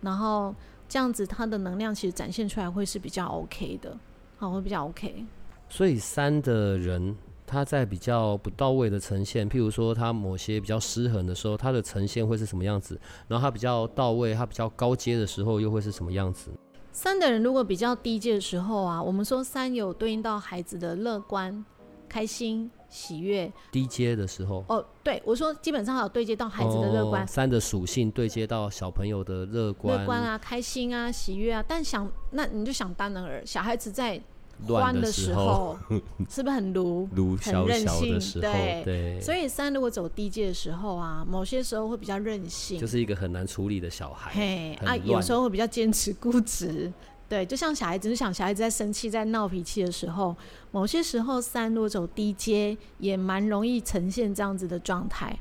[0.00, 0.54] 然后
[0.88, 3.96] 这样子，它的能量其实展现出来会是比较 OK 的，
[4.36, 5.24] 好，会比较 OK。
[5.68, 7.14] 所以三的人，
[7.46, 12.98] 他在比较不到位的呈现，譬如说他某些比较失衡的时候，他的呈现会是什么样子？
[13.26, 16.50] 然后他比较到位，他比较高阶的时候，又会是什么样子？
[16.92, 21.64] 三的人如果比较低阶的时候啊，我们说三有对应到孩子的乐观、
[22.08, 22.70] 开心。
[22.88, 31.64] 喜悦低阶的时候哦，对我说，基本上有对接到孩子的乐观、哦、三的属性，对接到小朋友的乐观、乐观啊、开心啊、喜悦啊。
[31.66, 34.20] 但想那你就想当然尔，小孩子在
[34.66, 35.78] 欢的时候，
[36.28, 37.06] 是不是很卢、
[37.40, 38.18] 很任性？
[38.40, 39.20] 对对。
[39.20, 44.32] 所以三如果走低阶的时候啊，某些时候会比较任性，就是一个很难处理的小孩。
[44.32, 46.92] 嘿啊，有时候会比较坚持固执。
[47.28, 50.34] 对，就像小孩子，就想小孩子在生气、在闹脾气的时候，
[50.70, 55.36] 某些时候三如果走低阶，也蛮容易呈现这样子的状态。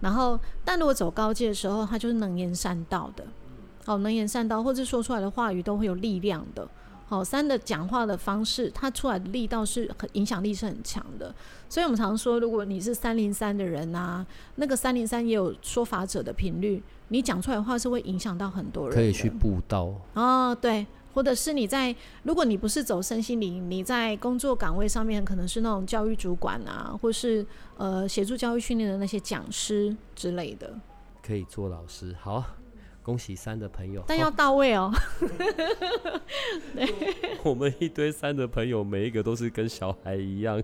[0.00, 3.24] 然后，但如果走高阶的时候，他就是能言善道的，
[3.86, 6.68] 哦，能言善道，或者说出来的话语都会有力量的。
[7.06, 11.32] 好，三的讲话的方式，他出来的力道是很影响力是很强的。
[11.68, 20.84] 所以我们常说，如果你是三零三的人啊，那个三零三也有说法者的频率，你讲出来的话是会影响到很多人，可以去布道哦，对。
[21.14, 27.46] 或者是你在，如果你不是走身心灵，你在工作岗位上面可能是那种教育主管啊，或是
[27.76, 30.74] 呃协助教育训练的那些讲师之类的，
[31.22, 32.14] 可以做老师。
[32.20, 32.44] 好，
[33.02, 34.92] 恭喜三的朋友，但要到位哦。
[37.44, 40.60] 我们一堆三的朋友，每一个都是跟小孩一样。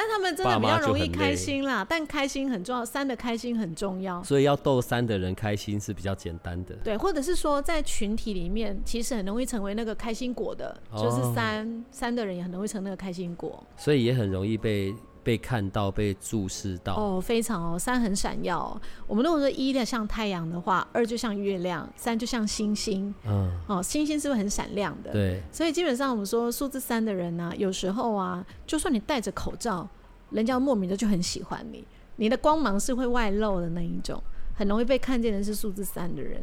[0.00, 6.74] 但他们真的比较容易开心啦，但开心很重要，三的开心很重要，所以要逗三的人开心是比较简单的。
[6.82, 16.94] 对，或者是说在群体里面，其实很容易成为那个开心果的，哦、就是三三的人也很容易成那个开心果，所以也很容易被被看到、被注视到。
[16.94, 18.80] 哦，非常哦，三很闪耀、哦。
[19.06, 23.14] 我们如果说一的像太阳的话，二就像月亮，三就像星星。
[23.26, 25.12] 嗯，哦，星星是不是很闪亮的？
[25.12, 25.42] 对。
[25.52, 29.88] 所以基本上我们说数字三的人呢、啊，有时候啊，就算你戴着口罩。
[30.30, 34.22] 人家莫名的就很喜欢你，你的光芒是会外露的那一种，
[34.54, 36.40] 很容易被看见的是数字三的人。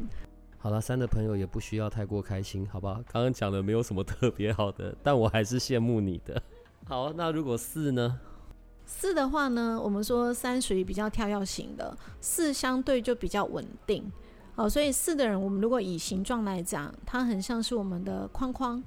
[0.58, 2.96] 好了，三的朋友也不需要太过开心，好不好？
[3.10, 6.42] 刚刚讲的没有什么特别好的，但我还是羡慕你的。
[6.86, 8.20] 好，那如果四呢？
[8.90, 14.10] 四的话呢，我们说三属于比较跳跃型的，四相对就比较稳定。
[14.56, 18.82] 哦，所以四的人，我们如果以形状来讲，它很像是我们的框框。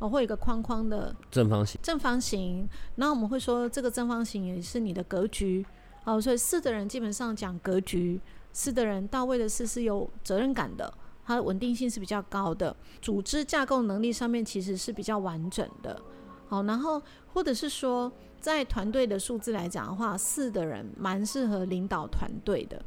[0.00, 2.68] 哦，会有一个框框的正方形，正方形。
[2.96, 5.64] 然后我们会说，这个正方形也是你的格局。
[6.04, 8.20] 哦，所以四的人基本上讲格局，
[8.52, 10.92] 四的人到位的四是有责任感的，
[11.24, 16.00] 它的稳定性是比较高的，组织架构能力上面其实是比较完整的。
[16.48, 17.00] 好，然后
[17.32, 18.12] 或者是说，
[18.44, 22.78] 在团队的数字来讲的话，四的人蛮适合领导团队的。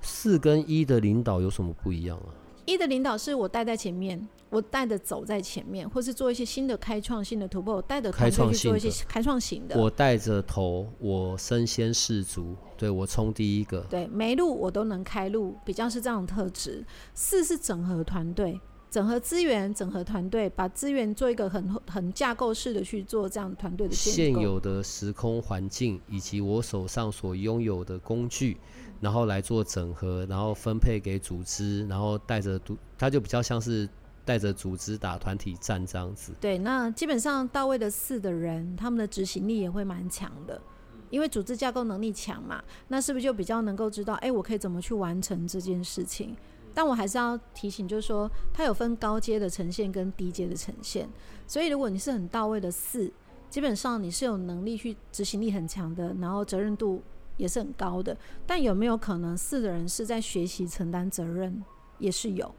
[0.00, 2.34] 四跟一的领导有什么不一样啊？
[2.64, 9.80] 一的领导是我带在前面，我带着走在前面，或是做一些新的开创性的突破，我带着团队去做一些开创型的。
[9.80, 13.82] 我带着头，我身先士卒，对，我冲第一个。
[13.82, 16.84] 对，没路我都能开路，比较是这样的特质。
[17.14, 18.60] 四是整合团队，
[18.92, 24.16] 整合资源，整合团队，把资源做一个很很架构式的去做这样团队的建构。
[24.16, 28.58] 现有的时空环境以及我手上所拥有的工具。
[29.00, 33.88] 然后来做整合，然后分配给组织，然后带着组，他就比较像是
[34.24, 36.32] 带着组织打团体战这样子。
[36.40, 40.62] 对，那基本上到位的四的人，他们的执行力也会蛮强的，
[41.10, 46.36] 因为组织架构能力强嘛，那是不是就比较能够知道，哎，我可以怎么去完成这件事情？
[46.74, 51.08] 但我还是要提醒，就是说，它有分高阶的呈现跟低阶的呈现，
[51.46, 53.12] 所以如果你是很到位的四，
[53.50, 57.02] 基本上你是有能力去执行力很强的，然后责任度。
[57.38, 58.14] 也是很高的，
[58.46, 61.64] 但有没有可能四的人是在学习承担责任？
[61.98, 62.54] 也是有，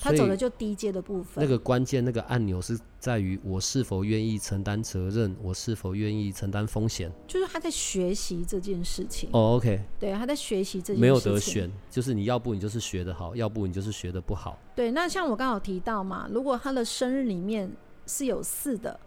[0.00, 1.42] 他走的就低阶的部分。
[1.42, 7.12] 那个关键那个按钮是在于我是否愿意承担责任，我是否愿意承担风险。
[7.26, 9.28] 就是他在学习这件事情。
[9.32, 11.00] 哦，OK，对，他在学习这件事情。
[11.00, 14.58] 没有得选，就是你要不你就是学得好，要不你就是学得不好。
[14.74, 17.70] 对，那像我刚好提到嘛，如果他的生日里面
[18.06, 18.98] 是有四的。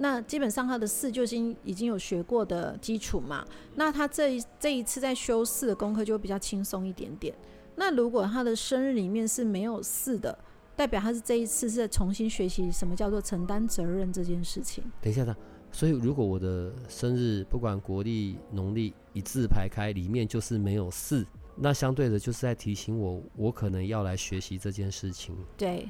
[0.00, 7.34] 那基本上他的四就已经已经有学过的基础嘛，那他这一这一次在修四的功课就会比较轻松一点点。
[7.78, 10.36] 那如果他的生日里面是没有四的，
[10.76, 14.84] 代表他是这一次是在重新学习什么叫做承担责任这件事情。
[15.00, 15.24] 等一下，
[15.70, 21.24] 所以如果我的生日不管国历农历一字排开里面就是没有四，
[21.56, 25.34] 那相对的就是在提醒我，我可能要来学习这件事情。
[25.56, 25.88] 对。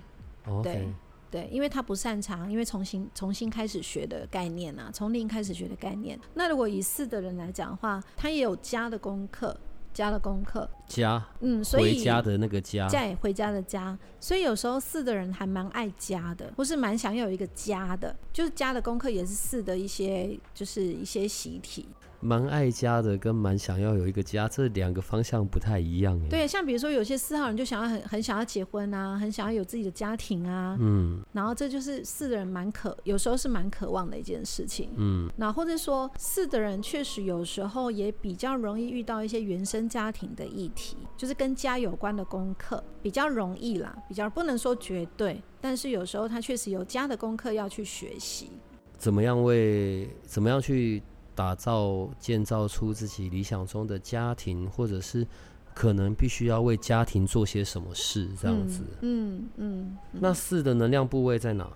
[0.62, 0.88] 对
[1.30, 6.18] 对，因为他不擅长，因为重新重新开始学的概念啊，从零开始学的概念。
[6.32, 9.54] 那如果以四的人来讲的话，他也有家的功课，
[9.98, 21.88] 家的功课，家，嗯，所以回家的那个家，在回家的家，所以有时候四的人还蛮爱家的，或是蛮想要有一个家的，就是家的功课也是四的一些，就是一些习题。
[22.20, 26.20] 蛮爱家的，跟蛮想要有一个家，这两个方向不太一样。
[26.28, 30.76] 对，像比如说有些四号人就想要很很想要结婚啊，很想要有自己的家庭啊。
[30.80, 31.22] 嗯。
[31.32, 34.90] 然后这就是四的人蛮渴，有时候是蛮渴望的一件事情。
[34.96, 35.30] 嗯。
[35.36, 48.50] 那或者说四的人确实有时候也比较容易遇到一些原生家庭的议题，就是跟家有关的功课比较容易啦，比较不能说绝对，但是有时候他确实有家的功课要去学习。
[48.96, 51.00] 怎么样为怎么样去？
[51.38, 55.24] 打造、建造出自己理想中的家庭，或者是
[55.72, 58.82] 可能必须要为家庭做些什么事，这样子。
[59.02, 60.20] 嗯嗯，嗯。
[60.20, 61.70] 那四的能量部位在哪？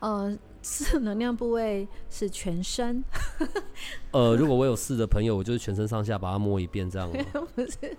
[0.00, 3.02] 呃，四能量部位是全身。
[4.12, 7.24] 呃，如果我有四的朋友，我就是全身上下把它摸一遍，这样吗？
[7.56, 7.96] 不是，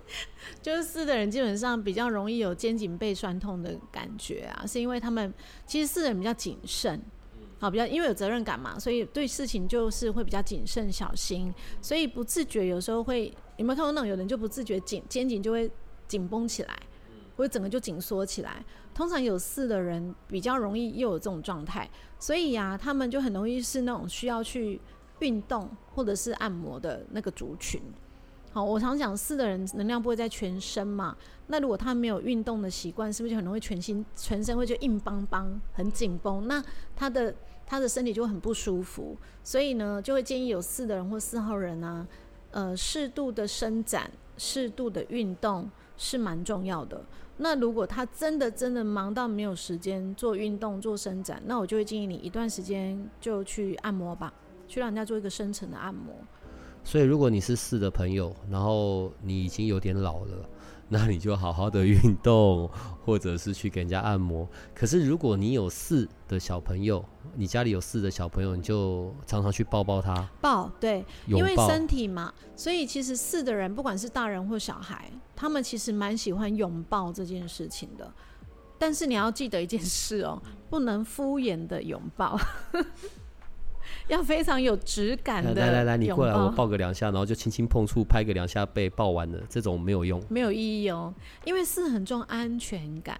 [0.61, 5.33] 就是四的人基本上比较容易有肩颈背酸痛的感觉啊，是因为他们
[5.65, 7.01] 其实四的人比较谨慎。
[7.59, 15.69] 好，比较因为有责任感嘛，所以对事情就是会比较谨慎小心，所以不自觉有时候会有没有看过那种有人就不自觉紧肩颈就会
[16.07, 16.79] 紧绷起来，
[17.35, 18.63] 或者整个就紧缩起来。
[18.93, 24.79] 通常有四的人比较容易又有这种状态，所以呀、啊，他们就很容易是那种需要去
[25.19, 27.81] 运动或者是按摩的那个族群。
[28.51, 31.15] 好，我常讲四的人能量不会在全身嘛，
[31.47, 36.47] 那如果他没有运动的习惯，是不是就很容易全心全身会就硬邦邦、很紧绷？
[36.47, 36.63] 那
[36.95, 37.33] 他的
[37.69, 39.15] 他的身体就很不舒服。
[39.43, 42.05] 所以呢，就会建议有四的人或四号人啊，
[42.51, 47.01] 呃，适度的伸展、适度的运动是蛮重要的。
[47.37, 54.33] 那如果他真的真的忙到没有时间做运动、做伸展，那我就会建议你一段时间就去按摩吧，
[54.67, 56.13] 去让人家做一个深层的按摩。
[56.83, 60.49] 所以，如果你是四的朋友，然后你已经有点老了，
[60.89, 62.69] 那你就好好的运动，
[63.05, 64.47] 或者是去给人家按摩。
[64.73, 70.27] 可是，如果你有四的小朋友，你家里有四的小朋友，你就常常去抱抱他。
[70.41, 78.11] 抱，对，因为身体嘛，所以其实四的人，不管是大人或小孩，他们其实蛮喜欢拥抱这件事情的。
[78.79, 82.39] 但是你要记得一件事哦，不能敷衍的拥抱。
[84.09, 85.53] 要非常有质感的。
[85.53, 91.13] 来来来，你过来，我抱个两下，然后就轻轻碰触，拍个两下背，抱完了，这种没有用，没有意义哦。
[91.45, 93.19] 因为四很重安全感，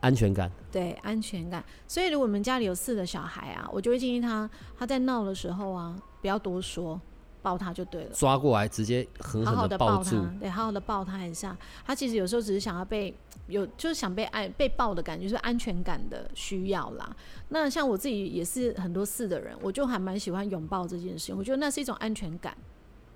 [0.00, 1.64] 安全感，对安全感。
[1.86, 7.00] 所以如果我们家里有四的小孩啊，我就会建议他，他在闹的时候啊，不要多说。
[7.42, 11.56] 抱他就对了，抓过来直接狠狠的抱住，对，好好的抱他一下。
[11.84, 13.14] 他其实有时候只是想要被
[13.46, 17.16] 有，就是想被爱、被抱的感觉，就是安全感的需要啦。
[17.48, 21.36] 那像我自己也是很多事的人，我就还蛮喜欢拥抱这件事情。
[21.36, 22.56] 我觉得那是一种安全感，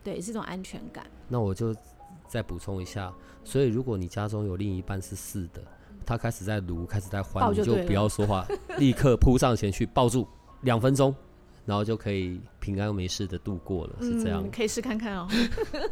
[0.03, 1.07] 对，是一种安全感。
[1.29, 1.75] 那我就
[2.27, 3.13] 再补充一下，
[3.45, 5.63] 所以如果你家中有另一半是四的，
[6.07, 8.47] 他开始在卢，开始在欢，你就不要说话，
[8.79, 10.27] 立刻扑上前去抱住
[10.63, 11.15] 两分钟。
[11.65, 14.43] 然后就可以平安没事的度过了，是这样。
[14.43, 15.29] 嗯，可以试看看哦。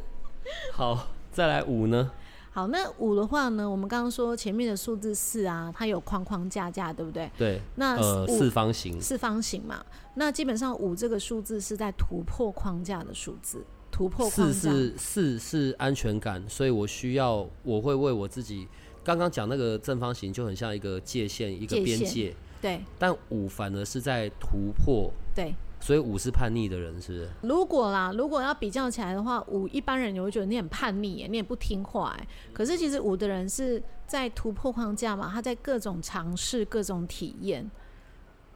[0.72, 2.10] 好，再来五呢？
[2.52, 3.70] 好，那五的话呢？
[3.70, 7.30] 我们刚刚说前面的数字四啊，它有框框架架，对不对？
[7.38, 7.60] 对。
[7.76, 9.00] 那呃，四方形。
[9.00, 14.52] 四方形嘛，那基本上五这个数字是在突破框架的数字，突破框架。
[14.52, 18.66] 四是四是安全感，所以我需要，我会为我自己
[19.04, 22.34] 刚刚讲那个正方形就很像一个界限，一个边界。
[22.60, 25.08] 对，但五反而是在突破。
[25.40, 27.28] 对，所以五是叛逆的人，是不是？
[27.42, 32.26] 如果啦，如果要比较起来的话，五一般人你会觉得你很叛逆耶，你也不听话，哎。
[32.52, 37.70] 可是其实五的人是在突破框架嘛，他在各种尝试、各种体验，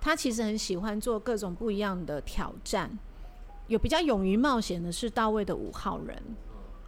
[0.01, 2.99] 他其实很喜欢做各种不一样的挑战。
[3.69, 6.23] 有比较勇于冒险的是到位的五号人，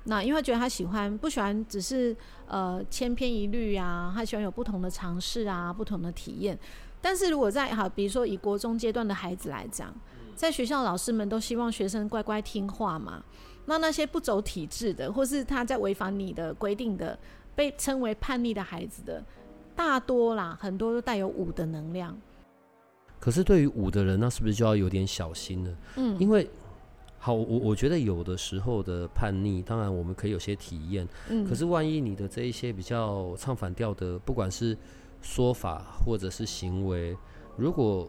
[0.04, 2.14] 那因为他觉得他喜欢，不喜欢只是
[2.46, 6.58] 呃千篇一律啊，他喜欢有不同的尝试啊，不同的体验。
[7.06, 9.94] 但是如果在好，比如说以国中阶段的孩子来讲，
[10.34, 13.22] 在学校老师们都希望学生乖乖听话嘛，
[13.66, 17.16] 那那些不走体制的，或是他在违反你的规定的，
[17.54, 19.24] 被称为叛逆的孩子的，
[19.76, 22.18] 大多啦，很多都带有五的能量。
[23.20, 25.76] 可是对于五的人，那是不是就要有点小心了？
[25.94, 26.50] 嗯，因为
[27.18, 34.76] 好，我我觉得有的时候的叛逆，当然我们可以有些体验，嗯，可是万一你的这一些比较唱反调的，不管是
[35.26, 37.16] 说法或者是行为，
[37.56, 38.08] 如果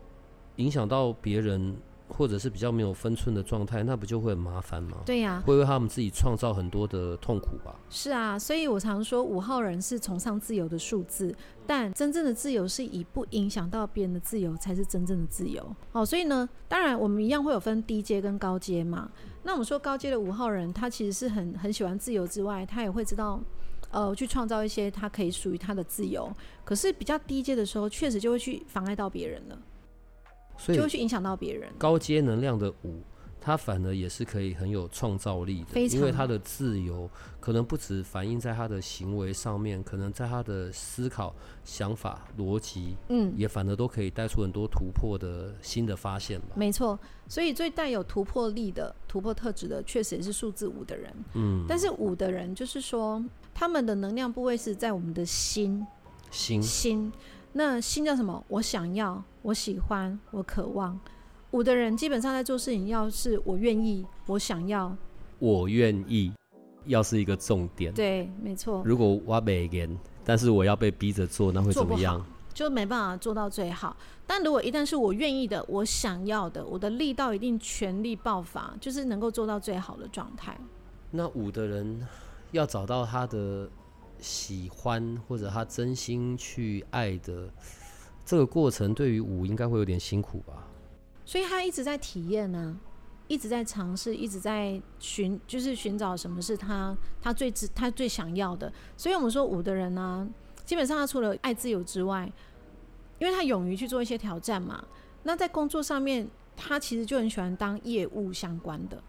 [0.57, 1.75] 影响到别人，
[2.07, 4.97] 或者是比较没有分寸的状态，那不就会很麻烦吗？
[5.05, 7.75] 对呀、啊，会为他们自己创造很多的痛苦吧？
[7.89, 15.75] 是啊，所以我常说五号人是崇尚自由的数字，但真正的自由是以不影响到别人的自由才是真正的自由。
[15.91, 19.09] 好，所以呢，当然我们一样会有分低阶跟高阶嘛。
[19.43, 23.41] 那我们说高阶的五号人，他其实是很很喜欢自由之外，他也会知道。
[23.89, 26.31] 呃，去创造一些他可以属于他的自由，
[26.65, 29.57] 可是比较低阶的时候，确实就会去妨碍到别人了，
[30.57, 31.69] 所以就会去影响到别人。
[31.77, 33.01] 高阶能量的五，
[33.39, 46.47] 他反而也是可以很有创造力的，因为他的自由可能不止反映在他的行为上面，可能在他的思考、想法、逻辑，嗯，也反而都可以带出很多突破的新的发现吧。
[46.55, 51.13] 没错，所以最带有突破力的、突破特质的，确实也是数字五的人。
[51.35, 53.23] 嗯，但是五的人就是说。
[53.59, 55.83] 他们的能量部位是在我们的心，
[56.29, 57.11] 心心，
[57.53, 58.45] 那心叫什么？
[58.49, 60.97] 我想要，我喜欢，我渴望。
[61.49, 64.95] 五的人基本上在做事情，要是我愿意，我想要，
[65.39, 66.31] 我愿意，
[66.85, 67.91] 要是一个重点。
[67.95, 68.83] 对，没错。
[68.85, 69.89] 如果我每年，
[70.23, 72.23] 但是我要被逼着做，那会怎么样？
[72.53, 73.97] 就没办法做到最好。
[74.27, 80.55] 但如果一旦是我愿意的，我想要的，我的力道一定全力爆发，就是能够做到最好的状态。
[81.09, 82.07] 那五的人。
[82.51, 83.69] 要找到他的
[84.19, 87.49] 喜欢或者他真心去爱的
[88.25, 90.67] 这个过程，对于五应该会有点辛苦吧？
[91.25, 92.79] 所以他一直在体验呢，
[93.27, 98.71] 一直在尝试，一直在寻，就是寻找什么是他他最他最想要的。
[98.95, 100.27] 所以我们说五的人呢，
[100.65, 102.31] 基本上他除了爱自由之外，
[103.19, 104.83] 因为他勇于去做一些挑战嘛。
[105.23, 109.03] 那在工作上面，他其实就很喜欢当业务相关的。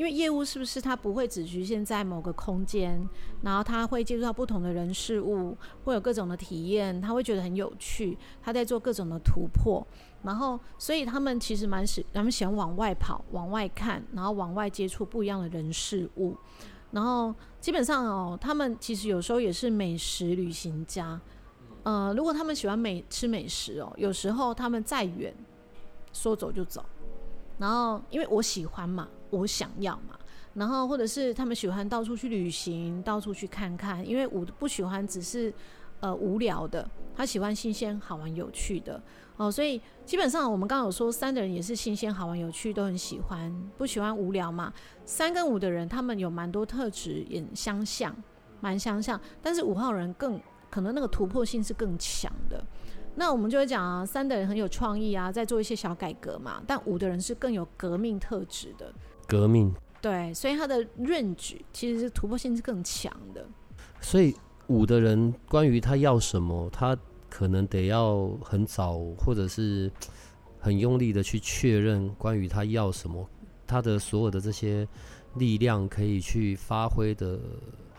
[0.00, 3.06] 因为业务是不是他不会只局限在某个空间，
[3.42, 9.86] 然后他会接触到不同的人事物，会有各种的体验，他会觉得很有趣，他在做各种的突破，
[10.22, 16.34] 然后所以他们其实蛮喜，他们喜欢往外跑，往外看，然后往外接触不一样的人事物，
[16.92, 21.20] 然后基本上哦，他们其实有时候也是美食旅行家，
[21.82, 25.34] 呃，如果他们喜欢美吃美食哦，有时候他们再远，
[26.10, 26.82] 说走就走。
[27.58, 30.18] 然后，因为我喜欢嘛，我想要嘛，
[30.54, 34.06] 然后或者是他们喜欢到处去旅行，到处去看看。
[34.06, 35.52] 因为我不喜欢只是
[36.00, 39.00] 呃无聊的，他喜欢新鲜、好玩、有趣的
[39.36, 39.50] 哦。
[39.50, 44.72] 所以基本上我们刚刚有说，三的人也是新鲜、好玩、有趣，都很喜欢，不喜欢无聊嘛。
[45.04, 48.14] 三跟五的人，他们有蛮多特质也相像，
[48.60, 52.64] 蛮相像，但是五号人更可能那个突破性是更强的。
[53.16, 56.62] 那我们就会讲啊，三的人很有创意啊，在做一些小改革嘛。
[56.66, 58.92] 但五的人是更有革命特质的。
[59.30, 59.72] 革命。
[60.02, 63.46] 对，所以他的 range 其实是突破性是更强的。
[64.00, 64.34] 所以
[64.66, 66.96] 五的人关于他要什么，他
[67.28, 69.90] 可能得要很早或者是
[70.58, 73.24] 很用力的去确认关于他要什么，
[73.66, 74.86] 他的所有的这些
[75.36, 77.38] 力量可以去发挥的，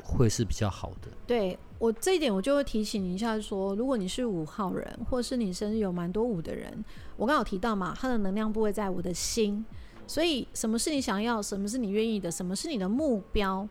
[0.04, 1.08] 会是比较好的。
[1.26, 1.58] 对。
[1.82, 6.86] 我这一点，我就会提醒你一下，说，如果你是五号人，或是你生日有蛮多五的人，
[7.18, 9.66] 我刚好提到嘛，他的能量部位在我的心，
[10.12, 13.66] 所以什么是你想要，什么是你愿意的，什么是你的目标，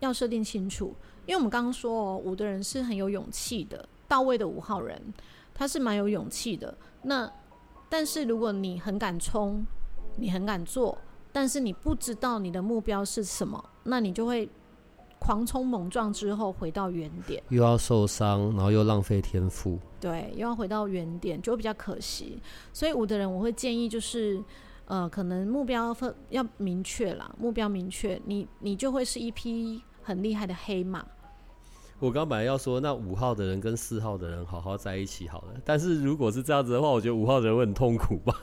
[0.00, 0.92] 要设定清楚。
[1.26, 5.00] 因为我们刚刚说哦，五的人是很有勇气的，到位的五号人，
[5.54, 6.76] 他是蛮有勇气的。
[7.02, 7.32] 那
[7.88, 9.64] 但是如果你很敢冲，
[10.16, 10.98] 你很敢做，
[11.30, 14.48] 但是你不知道你的目标是什么，那你就会。
[15.18, 22.38] 狂冲猛撞之后回到原点，又要受伤，然后又浪费天赋，对，又要回到原点，就会比较可惜。
[22.72, 24.40] 所以五的人，我会建议就是，
[24.86, 31.04] 呃，可能目标分要明确啦，目标明确，你你就会是一匹很厉害的黑马。
[31.98, 38.34] 我刚本来要说，那五号的人跟四号的人好好在一起好了，但是如果是这样子的话，我觉得五号的人会很痛苦吧，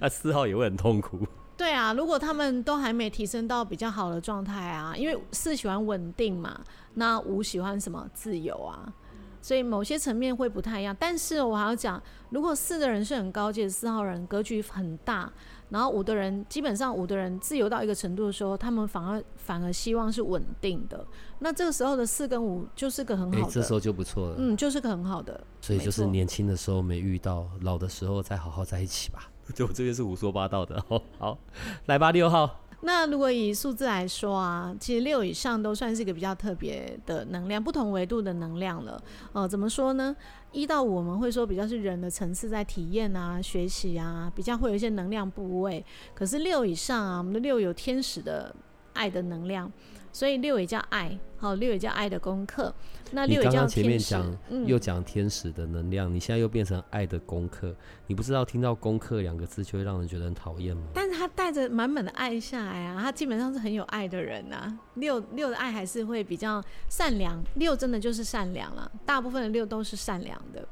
[0.00, 1.20] 那 四号也会很痛苦。
[1.56, 6.60] 对啊，如果他们都还没提升到比较好的状态啊，因为四喜欢稳定嘛，
[6.94, 8.92] 那五喜欢什么自由啊，
[9.40, 10.96] 所以某些层面会不太一样。
[10.98, 15.32] 但是我还要讲，如果四的人是很高阶，四号人格局很大，
[15.70, 21.06] 然后五的人基本上五的人自由到一个程度的时候，他们反而反而希望是稳定的。
[21.40, 24.36] 那这个时候的四跟五就是个很好的，这时候就不错了。
[24.38, 25.40] 嗯，就是个很好的。
[25.60, 29.30] 所以就是年轻的时候没遇到，老的时候再好好在一起吧。
[29.54, 31.00] 就这边是胡说八道的哦。
[31.18, 31.38] 好，
[31.86, 32.60] 来吧，六号。
[32.80, 39.02] 那如果以数字来说啊，其实六以上都算是一个比较特别的能量，不同维度的能量了。
[39.32, 40.14] 呃，怎么说呢？
[40.52, 45.84] 一到五我们会说比较是人的层次在体验啊、学习啊，比较会有一些能量部位。
[46.14, 48.54] 可是六以上啊，我们的六有天使的
[48.94, 49.70] 爱的能量。
[50.12, 52.74] 所以六也叫爱，好，六也叫爱的功课。
[53.12, 57.74] 那六也叫前面讲、嗯、又讲天使的能量，你现在又变成爱的功课。
[58.06, 60.82] 你不知道听到“功课”两个字就会让人觉得很讨厌吗？
[60.92, 64.78] 但是他带着满满的爱下来啊，他基本上是很有爱的人啊。
[64.94, 68.90] 六六的爱还是会比较善良，六真的就是善良了。
[69.06, 70.66] 大部分的六都是善良的。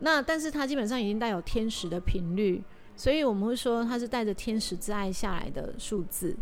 [0.00, 2.62] 那但是他基本上已经带有天使的频率，
[2.96, 6.36] 所以我们会说他是带着天使之爱下来的数字。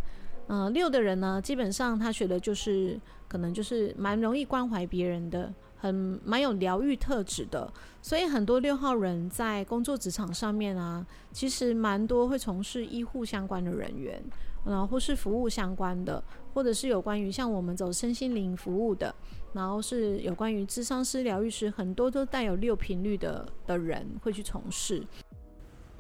[0.53, 5.95] 嗯、六的人呢，基本上他学的就是可能就是蛮容易关怀别人的，很
[6.25, 7.73] 蛮有疗愈特质的。
[8.03, 14.21] 所以很多六号人在工作职场上面啊，其实蛮多会从事医护相关的人员，
[14.65, 16.21] 然后或是服务相关的，
[16.53, 19.15] 或者是有关于像我们走身心灵服务的，
[19.53, 25.07] 然后是有关于智商师、疗愈师，很多都带有六频率的的人会去从事。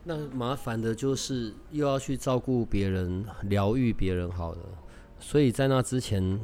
[0.03, 4.59] 那麻烦的就是又要去照顾别人、疗愈别人，好了。
[5.19, 6.41] 所以在那之前，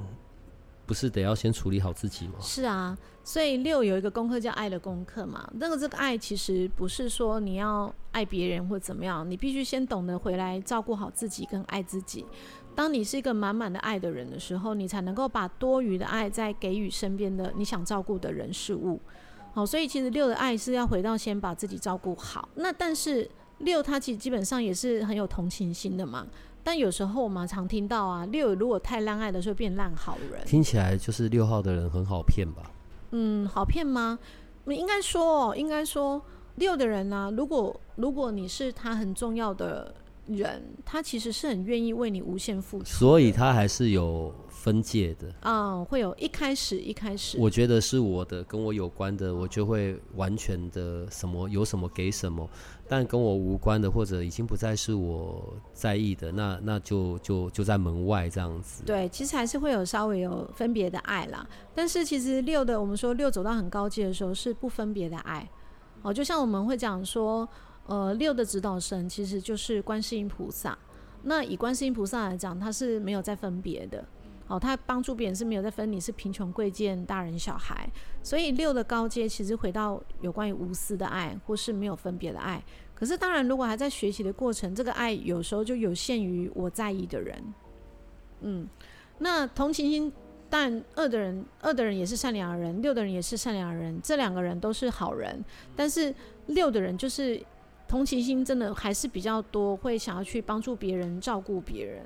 [0.84, 2.34] 不是得要先处理好自己吗？
[2.38, 5.50] 是啊，所以六有一个功课叫爱的功课嘛。
[5.54, 12.26] 那个这个爱其实不是说你要爱别人或怎么样，你必须先懂得回来照顾好自己跟爱自己。
[12.74, 19.00] 当你是一个满满的爱的人的时候，你才能够把多余的爱再给予身边的你想照顾的人事物。
[19.54, 22.46] 好，所以其实六的爱是要回到先把自己照顾好。
[22.56, 23.30] 那但是。
[23.58, 26.26] 六，他其实基本上也是很有同情心的嘛，
[26.62, 32.70] 但有时候我们常听到啊，六如果太烂爱的时候变烂好人，听起来就是六号的人很好骗吧？
[33.12, 34.18] 嗯，好骗吗？
[34.66, 36.20] 应该说，应该说，
[36.56, 39.94] 六的人呢、啊，如果如果你是他很重要的
[40.26, 45.32] 人，他其实是很愿意为你无限付出，所以他还是有分界的。
[45.42, 52.48] 嗯，会有一开始一开始，我觉得是我的跟我有关的，我就会完全的什么有什么给什么，
[52.88, 58.82] 但跟我无关的或者已经不再是我在意的，那那就就就在门外这样子。
[58.84, 61.46] 对，其实还是会有稍微有分别的爱啦。
[61.74, 65.48] 但是其实六的，我们说六走到很高阶的时候是不分别的爱。
[66.02, 67.48] 哦，就像我们会讲说。
[67.86, 70.76] 呃，六的指导神其实就是观世音菩萨。
[71.22, 74.04] 那以观世音菩萨来讲，他是没有在分别的。
[74.48, 77.88] 哦，他帮助别人是没有在分你是贫穷贵贱、大人小孩。
[78.22, 82.62] 所以六的高阶其实回到有关于无私的爱，或是没有分别的爱。
[82.94, 87.54] 可是当然，如果还在学习的过程，这个爱有时候就有限于我在意的人。
[88.42, 88.68] 嗯，
[89.18, 90.12] 那同情心，
[90.48, 95.44] 但二的人，二的人也是善良的人，六的人也是善良的人，这两个人都是好人。
[95.74, 96.14] 但是
[96.46, 97.40] 六的人就是。
[97.88, 102.04] 同情心真的还是比较多，会想要去帮助别人、照顾别人，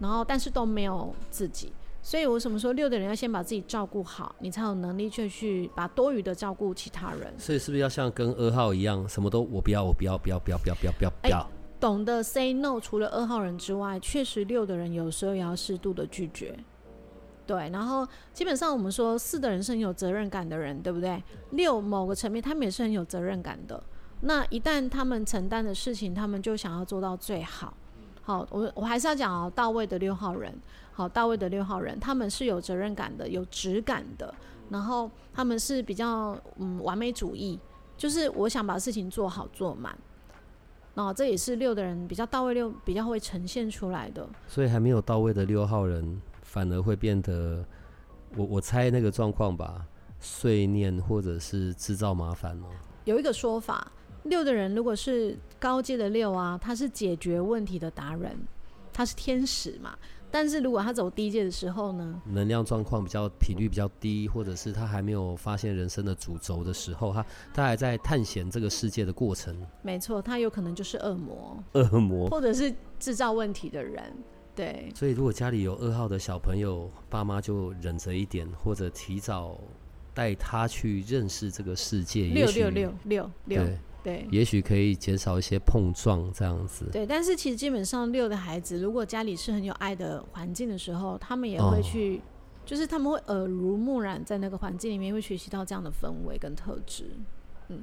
[0.00, 1.72] 然后但是都没有自己。
[2.02, 7.34] 所以我什么时候六的人要先把自己照顾好，你才有能力去去把多余的照顾其他人。
[7.36, 11.50] 所以是不是要像跟二号一样，什么都我不要，我不要，不要，不要，不要，不要，不要，不要。
[11.80, 16.56] 懂得 say no，除了二号人之外，确实六的人有时候也要适度的拒绝。
[17.44, 21.22] 对，然后基本上我们说四的人是很有责任感的人，对不对？
[21.50, 23.82] 六某个层面他们也是很有责任感的。
[24.20, 27.74] 那一旦他们承担的事情，他们就想要做到最好。
[28.22, 30.52] 好，我我还是要讲哦，到位的六号人，
[30.92, 34.34] 好，到位的六号人，他们是有责任感的，有质感的。
[34.68, 37.56] 然后他们是比较嗯完美主义，
[37.96, 39.96] 就是我想把事情做好做满。
[40.94, 44.28] 那这也是六的人比较到位，六比较会呈现出来的。
[44.48, 47.64] 所以还没有到位的六号人，反而会变得，
[48.34, 49.86] 我我猜那个状况吧，
[50.18, 52.66] 碎念或者是制造麻烦哦。
[53.04, 53.92] 有一个说法。
[54.26, 58.36] 六的人如果是高阶的六啊，他是解决问题的达人，
[58.92, 59.96] 他是天使嘛。
[60.28, 67.24] 但是如果他走低阶的时候呢，能量状况比较频率比较低，或者是他还没有发现人生的主轴的时候，他
[67.54, 69.56] 他还在探险这个世界的过程。
[69.82, 74.02] 没错，他有可能就是恶魔， 恶魔，或者是制造问题的人。
[74.54, 74.92] 对。
[74.94, 79.58] 所以如果家里有二号的小朋友，爸妈就忍着一点，或者提早
[80.12, 82.26] 带他去认识这个世界。
[82.26, 83.62] 六六六六六。
[84.06, 84.24] 对。
[84.30, 86.86] 也许可以减少一些碰撞这样子。
[86.92, 92.20] 对，但是其实基本上六的孩子，如果家里是很有爱的环境的时候，他们也会去，哦、
[92.64, 97.10] 就是他们会耳濡目染，在那个环境里面会学习到这样的氛围跟特质。
[97.68, 97.82] 嗯，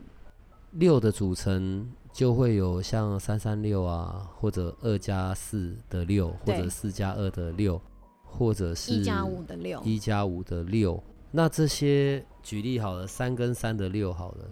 [0.71, 7.81] 六的组成就会有像三三六啊，或者二加四的六，或者四加二的六，
[8.23, 11.03] 或者是一加五的六，一加五的六。
[11.31, 14.45] 那这些举例好了，三跟三的六好了。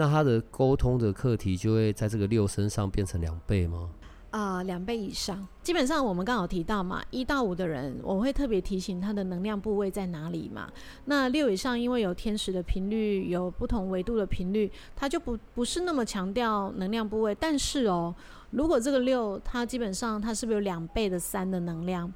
[0.00, 3.90] 那他的沟通的课题就会在这个六身上变成两倍吗？
[4.30, 5.46] 啊、两倍以上。
[5.62, 10.72] 基本上我们刚好提到嘛，一到五的人，我会特别提醒他的能量部位在哪里嘛。
[11.04, 17.36] 那六以上，因为有天使的频率，有不同维度的频率，他就不不是那么强调能量部位。
[17.38, 18.14] 但是哦，
[18.52, 22.10] 如果这个六，它基本上它是不是有两倍的三的能量？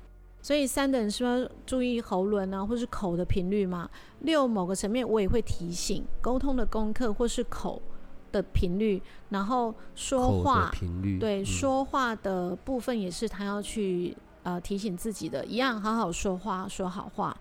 [0.44, 3.88] 所以三的人是不是要注意喉轮啊，或是口的频率嘛？
[4.20, 7.80] 六某个层面我也会提醒沟通的功课，或是口
[8.30, 17.34] 的频率，然后说话频率，对、嗯、说话的部分也是他要去呃提醒自己的，一样好好说话，说好话。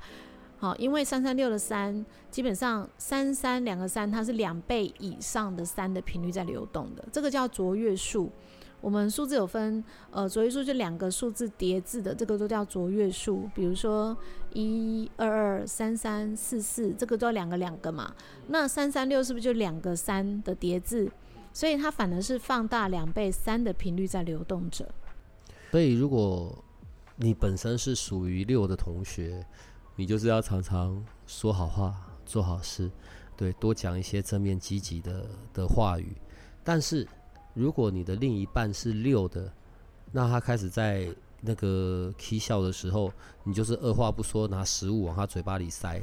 [0.58, 8.32] 好，因为三三六的三，基本上三三两个三，它是两倍以上的三的频率在流动的，这个叫卓越数。
[8.84, 9.82] 我们数字有分，
[10.12, 13.50] 呃，卓越数就两个数字叠字的，这个都叫卓越数。
[13.56, 14.16] 比如说
[14.52, 18.14] 一二二三三四四，这个都要两个两个嘛。
[18.48, 21.10] 那三三六是不是就两个三的叠字？
[21.54, 24.94] 所以它反而是放大两倍三的频率在流动着。
[25.72, 26.62] 所以如果
[27.16, 29.46] 你本身是属于六的同学，
[29.96, 32.92] 你就是要常常说好话，做好事，
[33.38, 36.18] 对，多讲一些正面积极的的话语。
[36.66, 37.08] 但是
[37.54, 39.52] 如果你的另一半是六的，
[40.12, 41.08] 那他开始在
[41.42, 43.12] 那个 k 笑的时候，
[43.44, 46.00] 你就是二话不说拿食物往他嘴巴里塞，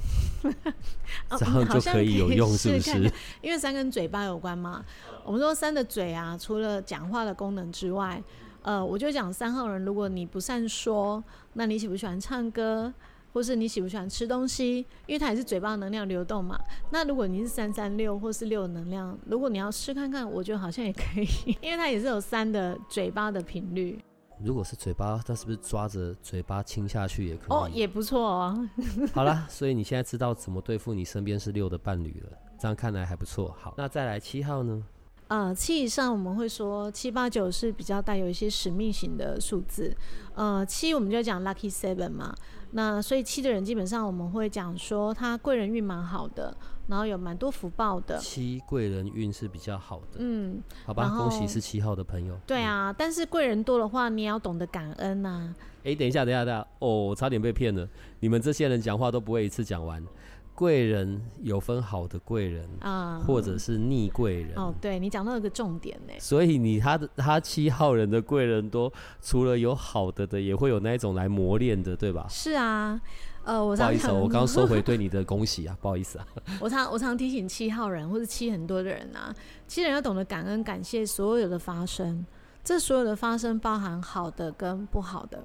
[1.38, 3.12] 这样就可以有用，是不是？
[3.40, 4.84] 因为三跟嘴巴有关嘛。
[5.24, 8.22] 我们说三的嘴啊，除了讲话的功能之外，
[8.62, 11.22] 呃，我就讲三号人，如果你不善说，
[11.54, 12.92] 那你喜不喜欢唱歌？
[13.32, 14.78] 或是你喜不喜欢吃东西？
[15.06, 16.58] 因为它也是嘴巴能量流动嘛。
[16.90, 23.98] 那如果你是三三六或是六的能量，如果你要试看看，我觉得好像也可以， 因为它也是有三的嘴巴的频率。
[24.42, 27.50] 如果是嘴巴，它是不是抓着嘴巴亲下去也可以？
[27.50, 28.68] 哦，也不错哦。
[29.12, 33.54] 好啦，所以你现在知道怎么对付你身边是六的伴侣了，这样看来还不错。
[33.60, 34.82] 好，那再来七号呢？
[35.30, 39.96] 呃，七以上我们会说七八九是比较带有一些使命型的数字。
[40.34, 42.34] 呃，七我们就讲 lucky seven 嘛。
[42.72, 46.52] 那所以七的人基本上我们会讲说他贵人运蛮好的，
[46.88, 48.18] 然后有蛮多福报的。
[48.18, 50.18] 七贵人运是比较好的。
[50.18, 52.36] 嗯，好吧，恭喜是七号的朋友。
[52.44, 55.54] 对啊，嗯、但是贵人多的话，你也要懂得感恩呐、啊。
[55.82, 57.88] 哎、欸，等一下，等一下，等一下，哦，我差点被骗了。
[58.18, 60.04] 你们这些人讲话都不会一次讲完。
[60.60, 64.52] 贵人有分好的贵人啊，或者是逆贵人。
[64.56, 66.12] 哦，对，你讲到一个重点呢。
[66.18, 68.92] 所以你他的他七号人的贵人多，
[69.22, 72.26] 除了有好的的，也会有那一种来磨练的，对吧？
[72.28, 73.00] 是啊，
[73.42, 76.26] 呃，我不好意思、喔，我刚收回对你的恭喜啊， 不好意思啊。
[76.60, 79.34] 我常我常提醒七号人或者七很多的人啊，
[79.66, 82.26] 七人要懂得感恩感谢所有的发生，
[82.62, 85.42] 这所有的发生包含好的跟不好的。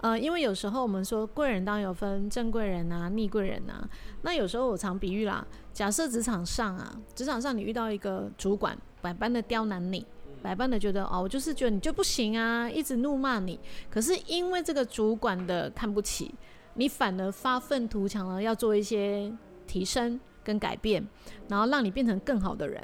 [0.00, 3.88] 呃，因为有时候我们说贵人当然有分正贵人啊、逆贵人啊。
[4.22, 10.06] 那有时候我常比喻啦，假设职场上啊，职场上你遇到一个主管，百般的刁难你，
[10.40, 13.58] 百般的觉得哦，我就是觉得你就不行啊，一直怒骂你。
[13.90, 16.32] 可是因为这个主管的看不起，
[16.74, 19.32] 你反而发愤图强了，要做一些
[19.66, 21.04] 提升跟改变，
[21.48, 22.80] 然后让你变成更好的人。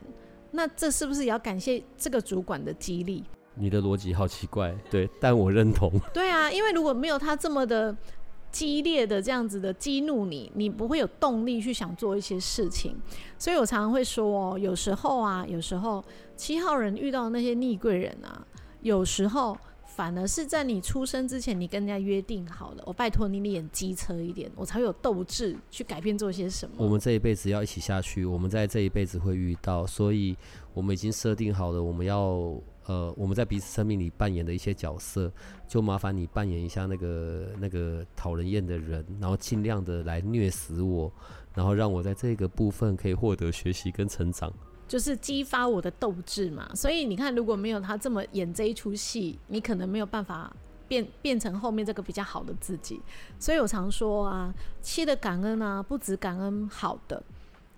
[0.50, 3.22] 那这是不是也要感谢这个主管的激励？
[3.57, 5.92] 你的逻辑好奇怪，对，但我认同。
[6.12, 7.96] 对啊，因为如果没有他这么的
[8.50, 12.96] 激烈的这样子的激怒你，你不会有动力去想做一些事情。
[13.38, 16.05] 所以我常常会说哦，有时候啊，有时候
[16.36, 18.44] 七号人遇到那些逆贵人啊，
[18.82, 26.74] 有时候反而是在你出生之前，你跟人家约定好了，我拜托你脸机车一点，我才会有斗志去改变做些什么。
[26.78, 30.36] 我们这一辈子要一起下去，我们在这一辈子会遇到，所以
[30.72, 32.52] 我们已经设定好了，我们要。
[32.87, 35.32] 呃，我们在彼此生命里扮演的一些角色，
[35.66, 41.11] 就麻烦你扮演一下那个那个讨人厌的人，然后尽量的来虐死我，
[41.55, 44.53] 然后让我在这个部分可以获得学习跟成长，
[44.87, 46.68] 就是激发我的斗志嘛。
[46.74, 50.55] 所以你看，如果没有他这么演这一出戏，你可能没有办法
[50.87, 53.01] 变变成后面这个比较好的自己。
[53.39, 57.22] 所以我常说啊，七的感恩啊，不止感恩好的，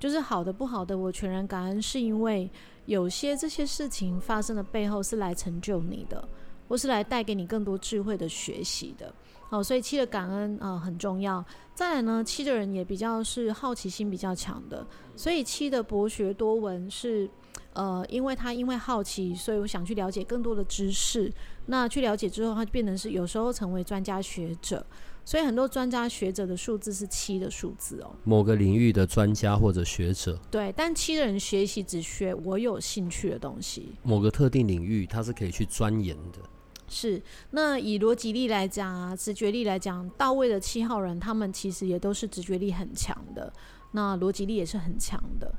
[0.00, 2.50] 就是好的不好的，我全然感恩，是因为。
[2.86, 6.26] 有些这些事情发生的背后是来成就你的，
[6.68, 9.12] 或是来带给你更多智慧的学习的。
[9.48, 11.44] 好，所以七的感恩啊、很重要。
[11.74, 14.84] 再来呢，七的人也比较是好奇心比较强的，
[15.14, 17.30] 所以七的博学多闻是，
[17.72, 21.32] 呃，因为他因为好奇，所以我想去了解更多的知识。
[21.66, 24.84] 那去了解之后，他就变成是有时候成为专家学者。
[25.26, 30.38] 所以很多专家学者的数字是七的数字哦，某个领域的专家或者学者。
[30.52, 33.96] 对，但七的人学习只学我有兴趣的东西。
[34.04, 36.38] 某个特定领域，他是可以去钻研的。
[36.86, 37.20] 是，
[37.50, 43.52] 那以逻辑力来讲啊，直觉力来讲，到位的七号人，他们其实也都是直觉力很强的，
[43.90, 45.52] 那逻辑力也是很强的。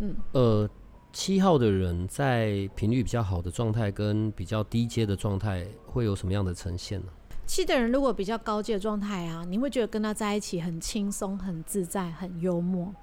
[0.00, 0.68] 嗯，呃，
[1.14, 7.06] 七号的人在频率比较好的状态跟比较低阶的状态，会有什么样的呈现呢？
[7.46, 12.94] 七的人如果比较高阶的状态啊，你会觉得跟他在一起很轻松、很自在、很幽默。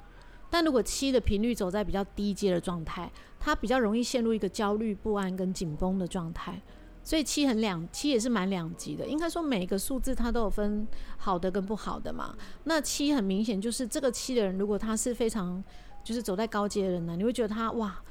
[0.50, 6.60] 但如果七的频率走在比较低阶的状态，他比较容易陷入一个焦虑不安跟紧绷的状态。
[7.04, 9.06] 所以七很两，七也是蛮两极的。
[9.06, 10.88] 应该说每一个数字它都有分
[11.18, 12.36] 好的跟不好的嘛。
[12.64, 15.64] 那七很明显就是这个七的人，如果他是非常
[16.04, 18.02] 就是走在高阶的人呢，你会觉得他哇，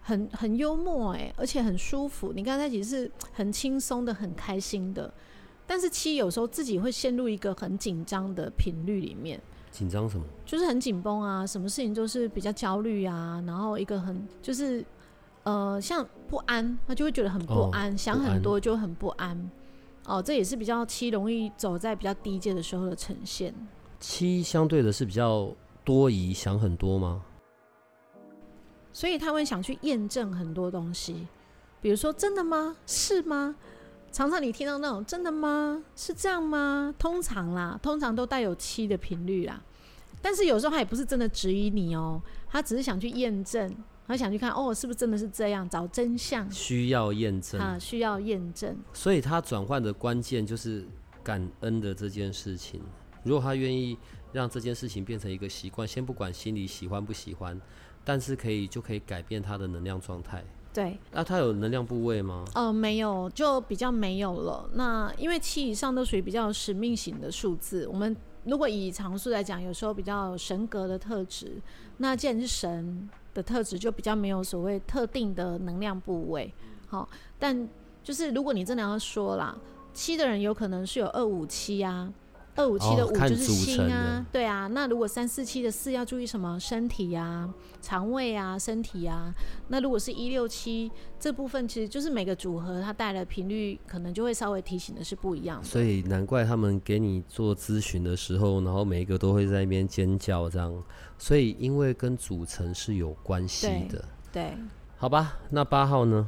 [0.00, 2.32] 很很幽默诶，而且很舒服。
[2.34, 5.12] 你跟他在一起是很轻松的、很开心的。
[5.66, 9.40] 但是七有时候自己会陷入一个很紧张的频率里面。
[9.70, 10.24] 紧张什么？
[10.44, 14.84] 就是很紧绷啊，什么事情都是比较焦虑啊，然后一个很就是
[15.42, 19.50] 呃像不安，他就会觉得很不安，哦、想很多就很不安。
[20.06, 23.52] 哦，这也是比较七容易走在比较低阶的时候的呈现。
[23.98, 25.52] 七相对的是比较
[25.84, 27.22] 多疑，想很多吗？
[28.92, 31.26] 所以他会想去验证很多东西，
[31.82, 32.76] 比如说真的吗？
[32.86, 33.56] 是吗？
[34.12, 35.82] 常常你听到那种真的吗？
[35.94, 36.94] 是这样吗？
[36.98, 39.62] 通常啦，通常都带有七的频率啦。
[40.22, 43.76] 但是有时候他也不是真的质疑你哦，他只是想去验证，
[44.06, 46.50] 他想去看哦，是不是真的是这样，找真相。
[46.50, 48.76] 需要验证啊，需要验证。
[48.92, 50.84] 所以他转换的关键就是
[51.22, 52.80] 感恩的这件事情。
[53.22, 53.98] 如果他愿意
[54.32, 57.60] 让这件事情变成一个习惯，先不管心里喜欢不喜欢，
[58.04, 60.44] 但是可以就可以改变他的能量状态。
[60.76, 62.44] 对，那他有能量部位吗？
[62.54, 64.68] 呃，没有，就比较没有了。
[64.74, 67.86] 那因为七以上都属于比较使命型的数字。
[67.86, 68.14] 我们
[68.44, 71.52] 如果以常数来讲，有时候比较神格的特质。
[71.96, 76.52] 那既然是神的特质，就比较没有所谓特定的能量部位。
[76.88, 77.08] 好，
[77.38, 77.66] 但
[78.04, 79.56] 就是如果你真的要说啦，
[79.94, 82.12] 七的人有可能是有二五七啊，
[82.56, 84.66] 二五七的五就是心啊，哦、对啊。
[84.66, 86.58] 那如果三四七的四要注意什么？
[86.58, 89.34] 身体啊，肠胃啊，身体啊。
[89.68, 90.90] 那如果是一六七
[91.20, 95.64] 这部分，其实就是每个组合它带来的频率，可能就会稍微提醒的是不一样的。
[95.64, 100.82] 所以难怪他们给你做咨询的时候，然后每一个都会在那边尖叫这样。
[101.18, 104.04] 所以因为跟组成是有关系的。
[104.32, 104.44] 对。
[104.44, 104.54] 对
[104.98, 106.26] 好吧，那八号呢？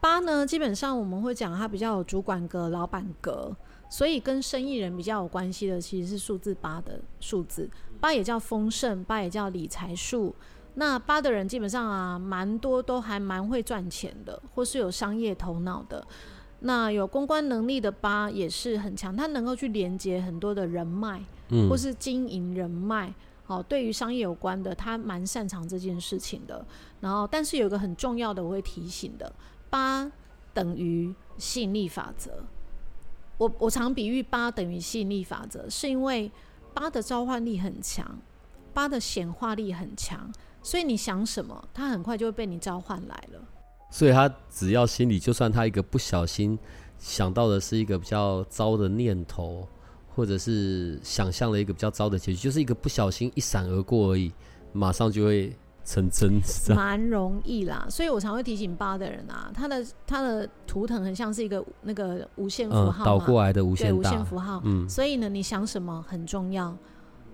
[0.00, 3.54] 八呢，基本上我们会讲它比较有主管格、老板格。
[3.92, 7.68] 所以跟生意人比较有关系的，其实是数字八的数字。
[8.00, 10.34] 八也叫丰盛，八也叫理财数。
[10.76, 16.02] 那八的人基本上啊，蛮多都还蛮会赚钱的，或是有商业头脑的。
[16.60, 23.12] 那有公关能力的八也是很强，他能够去连接很多的人脉，嗯，或是经营人脉。
[23.44, 26.64] 好，对于商业有关的，他蛮擅长这件事情的。
[27.00, 29.30] 然后，但是有一个很重要的，我会提醒的，
[29.68, 30.10] 八
[30.54, 32.42] 等于吸引力法则。
[33.42, 36.30] 我我常比喻八等于吸引力法则，是因为
[36.72, 38.16] 八的召唤力很强，
[38.72, 40.32] 八的显化力很强，
[40.62, 43.40] 所以你想什么，它很快就会被你召唤来了。
[43.90, 46.56] 所以他只要心里，就算他一个不小心
[47.00, 49.66] 想到的是一个比较糟的念头，
[50.14, 54.32] 或者是想象了一个比较糟的结局，就是一个不小心一闪而过而已，
[54.72, 55.52] 马上就会。
[55.84, 56.40] 成真
[56.74, 64.60] 蛮容易啦，所以我常会提醒八的人啊，他的他的图腾很像是一个那个无限符号，倒、嗯、过来的无限对无限符号。
[64.64, 66.76] 嗯，所以呢，你想什么很重要。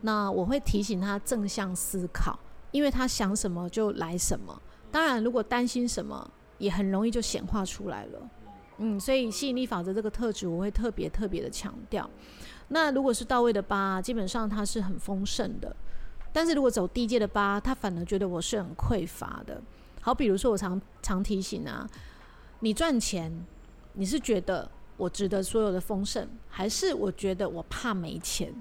[0.00, 2.38] 那我会提醒他正向思考，
[2.70, 4.62] 因为他想什么就来什么。
[4.90, 8.30] 当然，如果担心什么，也很容易就显化出来了。
[8.78, 12.08] 嗯，所以吸引力法则这个特质，我会特别特别的强调。
[12.68, 15.74] 那如果是到位的八，基本上它是很丰盛的。
[16.32, 19.60] 但是如果走低阶的八，他反而觉得我是很匮乏的。
[20.00, 21.88] 好，比如说我常常提醒啊，
[22.60, 23.32] 你赚钱，
[23.94, 28.52] 你是觉得我值得所有的丰盛，还是我觉得我怕没钱？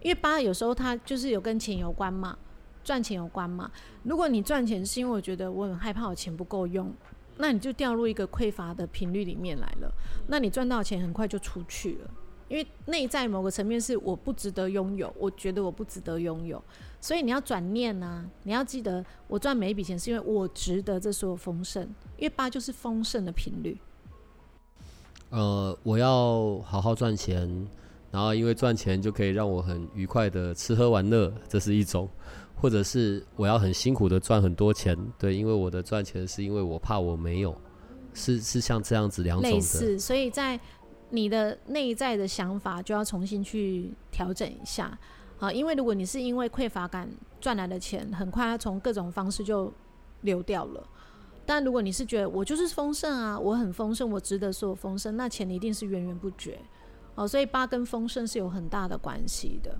[0.00, 2.36] 因为八有时候他就是有跟钱有关嘛，
[2.82, 3.70] 赚钱有关嘛。
[4.02, 6.92] 如果你赚钱是因为我觉得我很害怕我钱不够用，
[7.38, 9.92] 那你就掉入一个匮乏的频率里面来了。
[10.26, 12.10] 那你赚到钱很快就出去了。
[12.48, 16.62] 因为内在某个层面是我不值得拥有，我觉得我不值得拥有，
[17.02, 21.82] 所以你要转念啊，你要记得我赚每一笔钱是因为我值得这所有丰盛，
[22.16, 23.76] 因为八就是丰盛的频率。
[25.30, 27.68] 呃，我要好好赚钱，
[28.12, 32.06] 然后因为赚钱就可以让我很愉快的吃喝玩乐，这是一种；
[32.54, 37.52] 或者是我要很辛苦的赚很多钱，对，因为我的赚钱是因为我怕我没有，
[38.14, 39.56] 是是像这样子两种的。
[39.56, 40.58] 类似，所以在。
[41.14, 44.98] 你的内在的想法就要重新去调整一下
[45.42, 49.72] 啊，因为如果你是因为匮乏感赚来的钱，很快它从各种方式就
[50.20, 50.86] 流掉了。
[51.44, 56.60] 但如果你是觉得我就是丰盛啊，我很丰盛，我值得所有丰盛，那钱一定是源源不绝
[57.16, 57.26] 哦。
[57.26, 59.76] 所以八跟丰盛是有很大的关系的。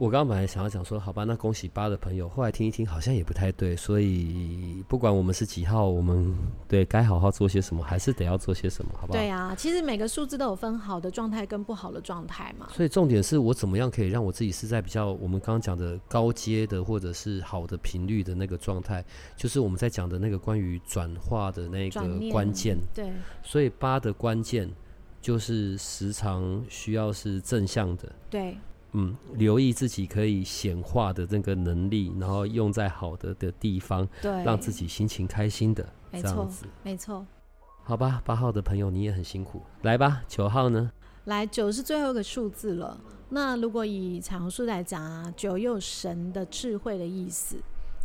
[0.00, 2.26] 我刚刚本来想要讲说，好吧，那恭喜八的朋友。
[2.26, 3.76] 后来听一听，好像也不太对。
[3.76, 6.34] 所以不管我们是几号，我们
[6.66, 9.18] 对该好好做些什么，还是得要做些什么，好不好？
[9.18, 12.66] 对啊，其实每个数字都有分好的状态跟不好的状态嘛。
[12.72, 19.04] 所以重点是我怎么样可以让我自己是在比较我们刚刚讲的高阶的，或者是好的频率的那个状态，
[19.36, 22.78] 就是我们在讲的那个关于转化的那个关键。
[22.94, 23.12] 对。
[23.42, 24.66] 所以八的关键
[25.20, 28.10] 就是时常需要是正向的。
[28.30, 28.56] 对。
[28.92, 36.48] 嗯，留意自己可以显化的那个能力，然后用在好的的地方，对，让自己心情开心的，没错，
[36.82, 37.24] 没错。
[37.84, 40.90] 好吧，八号的朋友你也很辛苦，来吧，九号呢？
[41.24, 43.00] 来，九是最后一个数字了。
[43.28, 47.56] 那如果以彩虹数来讲啊，九又有神的智慧的意思，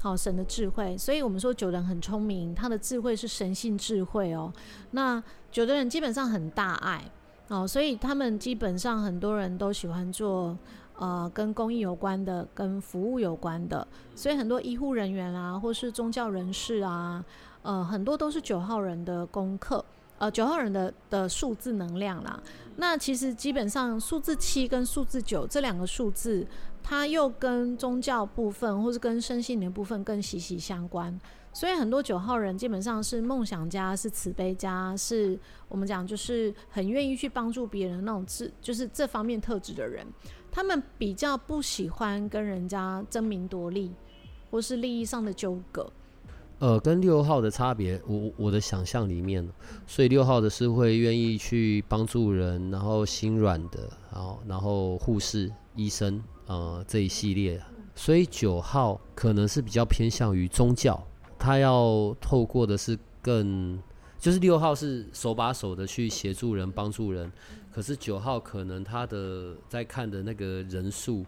[0.02, 0.98] 好，神的智慧。
[0.98, 4.54] 所以我们说九人很聪明，他的智慧是神性智慧哦。
[4.92, 7.04] 那九的人基本上很大爱。
[7.48, 10.58] 哦，所以他们基本上很多人都喜欢做，
[10.98, 13.88] 呃，跟公益有关的，跟服务有关的。
[14.16, 17.24] 所以很多医护人员啊，或是宗教人士啊，
[17.62, 19.86] 呃，很多都是九号人的功课，
[20.18, 22.42] 呃，九号人的的数字能量啦。
[22.78, 26.48] 那其实基本上数字七跟数字九这两个数字，
[26.82, 31.20] 它又跟宗教部分或是跟身心灵部分更息息相关。
[31.56, 35.40] 所以很多九号人基本上是梦想家，是慈悲家，是
[35.70, 40.06] 我们讲就是很愿意去帮助别人那种智，就是这方面特质的人。
[40.52, 43.90] 他们比较不喜欢跟人家争名夺利，
[44.52, 45.90] 或是利益上的纠葛。
[46.60, 49.48] 呃，跟六号的差别，我我的想象里面，
[49.88, 57.62] 所以六号的是会愿意去帮助人，然后心软的，然后然后护士、医生，呃这一系列。
[57.96, 61.02] 所以九号可能是比较偏向于宗教。
[61.46, 63.80] 他要透过的是更，
[64.18, 67.32] 就是六号是手把手的去协助人、帮助人，
[67.72, 71.24] 可是九号可能他的在看的那个人数，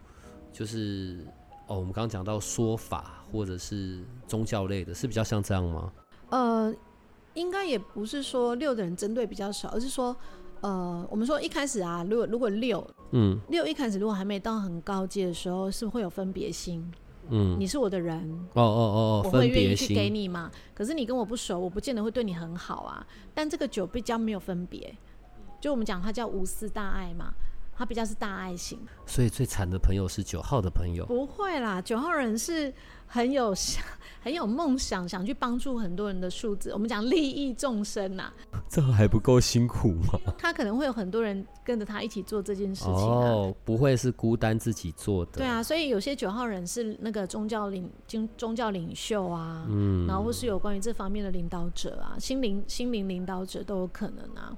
[0.51, 1.19] 就是
[1.67, 5.93] 哦，我们刚刚讲到说法或者是宗教类的，是比较像这样吗？
[6.31, 6.73] 呃，
[7.35, 10.17] 应该也不是说六的人针对比较少，而是说，
[10.61, 16.91] 呃，我们说一开始啊，如果如果六，嗯，六一开始如果还没到很高阶的时候，是会有分别心。
[17.29, 18.17] 嗯，你是我的人
[18.53, 20.51] 哦哦哦，我会愿意去给你嘛。
[20.73, 23.05] 可是你跟我不熟，我不见得会对你很好啊。
[23.33, 24.93] 但这个酒比较没有分别，
[25.59, 27.33] 就我们讲它叫无私大爱嘛，
[27.77, 28.79] 它比较是大爱型。
[29.05, 31.05] 所以最惨的朋友是九号的朋友？
[31.05, 32.73] 不会啦，九号人是。
[33.09, 33.81] 很有想，
[34.21, 36.71] 很有梦想，想去帮助很多人的数字。
[36.71, 40.19] 我们讲利益众生呐、啊， 这还不够辛苦吗？
[40.37, 45.31] 他可能会有很多人跟着他一起做这件事情、啊、哦，不会是孤单自己做的。
[45.37, 54.51] 对啊，所以有些九号人是那个宗教领经宗教领袖啊，嗯，然后或是有关于这方面的领导者啊，心灵心灵领导者都有可能啊。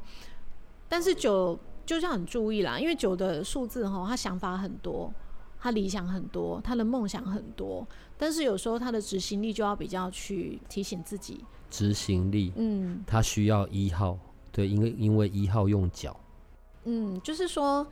[0.91, 1.55] 但是九
[1.89, 5.11] 就是要很注意啦，因为九的数字哈，他想法很多。
[5.59, 7.85] 他理想很多，他的梦想很多，
[8.15, 11.43] 但是有时候他的执行力就要比较去提醒自己。
[11.69, 14.17] 执行力，嗯，他需要一号，
[14.51, 16.15] 对，因为因为一号用脚，
[16.83, 17.85] 嗯，就是说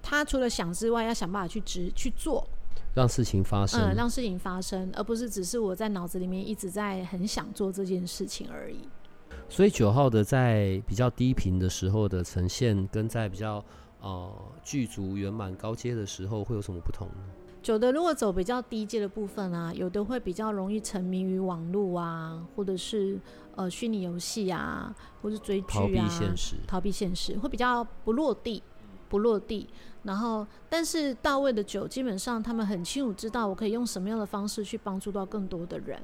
[0.00, 2.46] 他除了想之外，要想办法去执去做，
[2.94, 8.88] 让事情发生，嗯，让事情发生，而不是只是我在脑子里面一直在很想做这件事情而已。
[9.50, 13.62] 所以九号的在比较低频的时候的呈现，跟在比较。
[14.02, 17.22] 哦、呃，具足圆满高阶的时候会有什么不同呢？
[17.62, 23.20] 九的如果走比较低阶的部分啊，有的会比较容易沉迷于网络啊，或者是
[23.56, 28.62] 呃虚拟游戏啊，或是追剧啊，逃避现实，逃避现实会比较不落地，
[29.10, 29.68] 不落地。
[30.04, 36.00] 然后，但是到位的九，基本上他们很清楚知道我可以用什么样的方式去帮助到更多的人，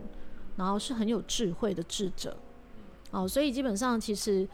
[0.56, 2.36] 然后是很有智慧的智者。
[3.10, 4.48] 哦，所以基本上其实。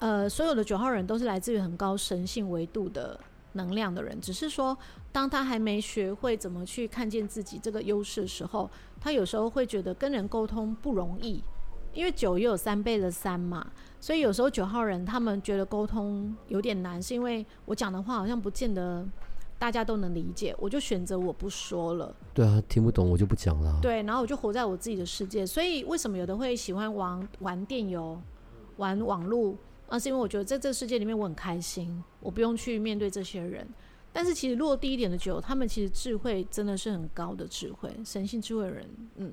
[0.00, 3.16] 呃，所有的九号人都是来自于很高神性维度的
[3.52, 4.76] 能量的人，只是说，
[5.12, 8.68] 当他还没学会怎么去看见自己这个优势的时候，
[9.00, 11.40] 他有时候会觉得跟人沟通不容易，
[11.94, 13.64] 因为九也有三倍的三嘛，
[14.00, 19.06] 所以有时候九号人他们觉得沟通有点难，是因为我讲的话好像不见得
[19.58, 22.14] 大家都能理解，我就选择我不说了。
[22.34, 23.78] 对啊，听不懂我就不讲了。
[23.80, 25.46] 对，然后我就活在我自己的世界。
[25.46, 28.20] 所以为什么有的会喜欢玩玩电游、
[28.76, 29.54] 玩网络？
[29.88, 33.66] 啊，是因为我觉得在这个世界里面我很开心，我不用去面对这些人。
[34.12, 38.88] 但是其实落地一点的酒，他们其实智慧真的是很高的智慧，神性智慧的人。
[39.16, 39.32] 嗯，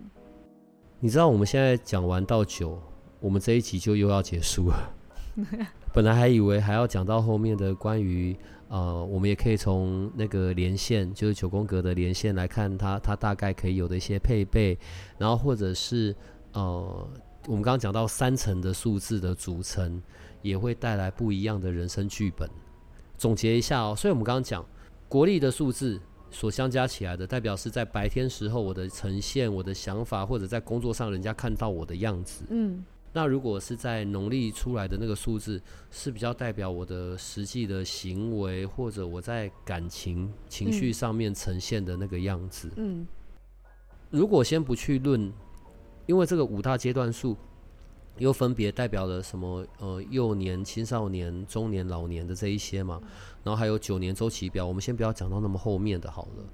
[1.00, 2.80] 你知道我们现在讲完到酒，
[3.20, 4.94] 我们这一集就又要结束了。
[5.94, 8.36] 本来还以为还要讲到后面的关于
[8.74, 14.76] 呃，我们也可以从那个连线，就是九宫格的连线来看它，它大概可以有的一些配备，
[15.20, 16.16] 然后或者是
[16.54, 17.08] 呃，
[17.46, 20.02] 我们刚刚讲到三层的数字的组成。
[20.44, 22.46] 也会带来不一样的人生剧本。
[23.18, 24.62] 总结一下哦，所以我们刚刚讲
[25.08, 25.98] 国力的数字
[26.30, 32.44] 所相加起来的，代表是在白天时候我的呈现、我的想法，或者在工作上人家看到我的样子。
[32.50, 32.84] 嗯，
[33.14, 35.62] 那如果是在农历出来的那个数字，
[35.92, 42.72] 是比较代表我的实际的行为，或者我在感情、情绪上面呈现的那个样子。
[42.76, 43.08] 嗯，
[44.10, 45.32] 如果先不去论，
[46.08, 47.38] 因为这个五大阶段数。
[48.20, 49.66] 又分别代表了什么？
[49.80, 53.02] 呃，幼年、青少年、中年、老年的这一些嘛。
[53.44, 56.46] 然后还有九年周期表，我们先不要讲到那么后面的好了，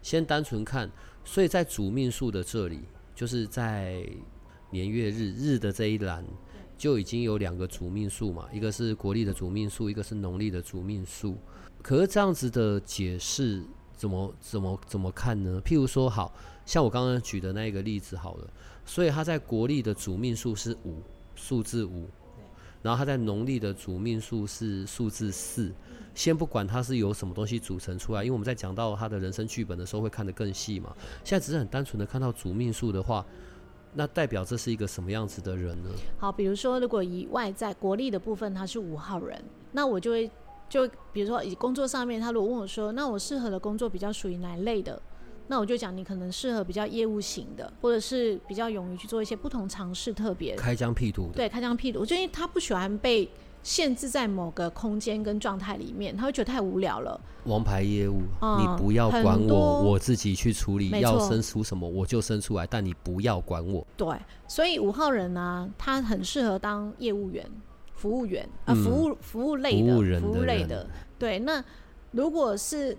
[0.00, 0.88] 先单纯看。
[1.24, 2.82] 所以在主命数的这里，
[3.16, 4.08] 就是在
[4.70, 6.24] 年月日日的这一栏，
[6.76, 11.36] 就已经有两个主命数嘛，一个是国历的主命数，一个是农历的主命数。
[11.82, 13.62] 可是这样子的解释，
[13.96, 15.60] 怎么怎么怎么看呢？
[15.64, 16.34] 譬如说，好
[16.66, 18.50] 像我刚刚举的那一个例子好了。
[18.84, 21.02] 所以他在国历的主命数是五，
[21.34, 22.08] 数字五，
[22.82, 25.72] 然后他在农历的主命数是数字四。
[26.14, 30.92] 先不管它是由什么东西组成出来，因为我们在讲到他的人生剧本的时候会看得更细嘛。
[31.22, 33.24] 现在只是很单纯的看到主命数的话，
[33.94, 35.90] 那代表这是一个什么样子的人呢？
[36.18, 40.30] 好，比如说如果以外在国力的部分他是五号人，那我就会
[40.68, 45.00] 就比如说以工作上面，他如果问我说，那我适合的工作比较属于哪一类的？
[45.50, 51.32] 那我就讲，你可能适合比较业务型的，或者是比较勇于去做一些不同尝试，特别开疆辟土的。
[51.32, 52.00] 对，开疆辟土。
[52.00, 53.26] 我觉得他不喜欢被
[53.62, 57.20] 限制在某个空间跟状态里面，他会觉得太无聊了。
[57.44, 60.90] 王牌业务，嗯、你不要管我，我自己去处理。
[61.00, 63.86] 要生出什么我就生出来，但你不要管我。
[63.96, 64.08] 对，
[64.46, 67.44] 所以五号人呢、啊，他很适合当业务员、
[67.94, 70.86] 服务员啊、呃，服务服务类的，服务人的人，服务类的。
[71.18, 71.64] 对，那
[72.10, 72.96] 如果是。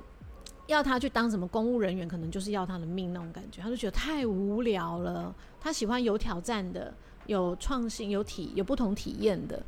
[0.68, 5.34] 要他去当什么公务人员，可能就是要他的命那种感觉，他就觉得太无聊了。
[5.60, 6.94] 他喜欢有挑战的、
[7.26, 9.64] 有创新、有体、有不同体验的。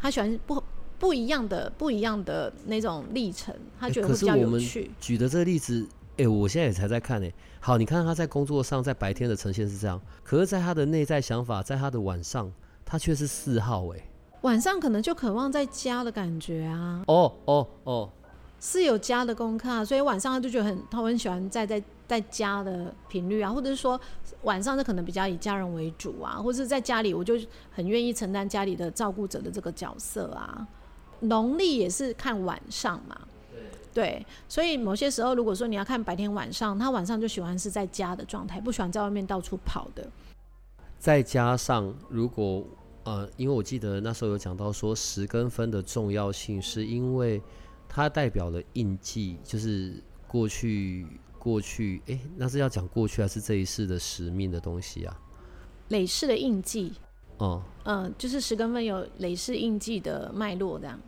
[0.00, 0.62] 他喜欢不
[0.98, 4.84] 不一样的不一样的那种历程，他觉得会比较有趣。
[4.84, 7.34] 欸、举的这个例子，哎、欸，我现在也才在看呢、欸。
[7.60, 12.50] 好，你看他在工作上，在白天的呈现是这样，可是在他的内在想法，在他的晚上，
[12.84, 14.04] 他却是四号哎、欸。
[14.42, 17.04] 晚上可能就渴望在家的感觉啊。
[17.06, 18.10] 哦哦哦，
[18.60, 23.98] 是有家的功课啊，所以晚上他就觉得很，他很喜欢在在在家的频率啊，或者是说
[24.42, 27.34] 晚上就可能比较以家人为主啊，或者是在家里我就
[27.72, 30.66] 很愿意承担家里的照顾者的这个角色啊。
[31.20, 33.18] 农历也是看晚上嘛，
[33.92, 40.06] 对，所以某些时候如果说你要看白天晚上，他晚上就喜欢是在家的状态，不喜欢在外面到处跑的。
[40.98, 42.64] 再加上如果。
[43.02, 47.40] 呃，因为我记得那时候有讲到说十根分的重要性，是因为
[47.92, 51.04] 它代表了印记，就是过去
[51.40, 55.20] 过去，哎，那是要讲过去还是这一世的使命的东西啊？
[55.88, 56.92] 累世的印记。
[57.38, 61.00] 哦，嗯、呃，就是十根分有累世印记的脉络这样。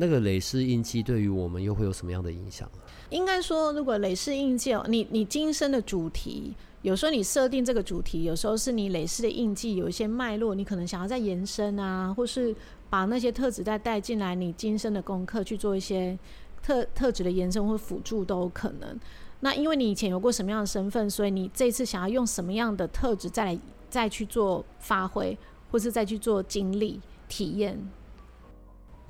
[0.00, 2.66] 那个累世印记对于我们又会有什么样的影响？
[3.10, 6.54] 应该说，如果累世印记，你你今生的主题。
[6.80, 12.56] 有时候你设定这个主题，有时候是你累世的印记有一些脉络，你可能想要再延伸啊，或是
[12.88, 16.18] 把那些特质再带进来，你今生的功课去做一些
[16.62, 18.98] 特特质的延伸或辅助都有可能。
[19.40, 25.36] 那因为你以前有过什么样的身份，所以你这次想要用什么样的特质再来再去做发挥，
[25.70, 26.98] 或是再去做经历
[27.28, 27.78] 体验。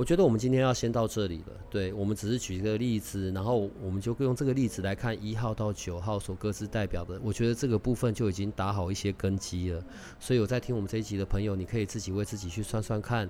[0.01, 1.53] 我觉得我们今天要先到这里了。
[1.69, 7.21] 对，我们只是举一个例子，然后我们就用这个例子来看一号到九号所各自代表的。
[7.23, 9.85] 我觉得这个部分就已经打好一些根基了。
[10.19, 13.29] 所以有在听我们这一集的朋友，你可以自己为自己去算算看，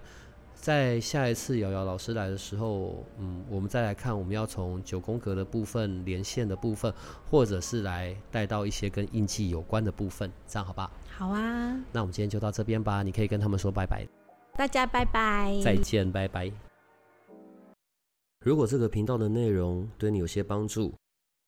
[0.54, 6.94] 在下一次瑶瑶老师来的时候，嗯，我们再来看我们要从九宫格的部分连线的部分，
[7.28, 10.88] 或者是来带到一些跟印记有关的部分，这样好吧？
[11.18, 11.76] 好啊。
[11.90, 13.02] 那我们今天就到这边吧。
[13.02, 14.19] 你可以跟他们说拜拜。
[14.57, 16.53] 大家拜拜，再见，拜拜。
[18.40, 20.94] 如果这个频道的内容对你有些帮助，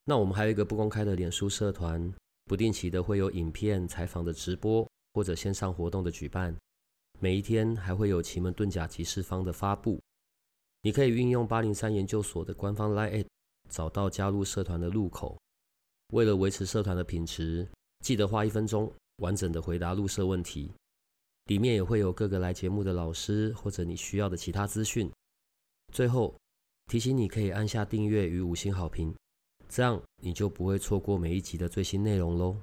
[0.04, 2.12] 那我们还有一个不公开的脸书社团，
[2.46, 6.56] 不定期的会有影片、采访的直播或者线上活动的举办，
[7.18, 10.00] 每一天还会有奇门遁甲集市方的发布。
[10.82, 13.24] 你可以运用八零三研究所的官方 LINE@
[13.68, 15.38] 找到加入社团的入口。
[16.12, 17.66] 为了维持社团的品质，
[18.00, 20.70] 记得花一分钟完整的回答入社问题。
[21.46, 25.10] 里面也会有各个来节目的老师或者你需要的其他资讯。
[25.92, 26.34] 最后
[26.90, 29.14] 提醒你可以按下订阅与五星好评，
[29.68, 32.56] 这样你就不会错过每一集的最新内容喽。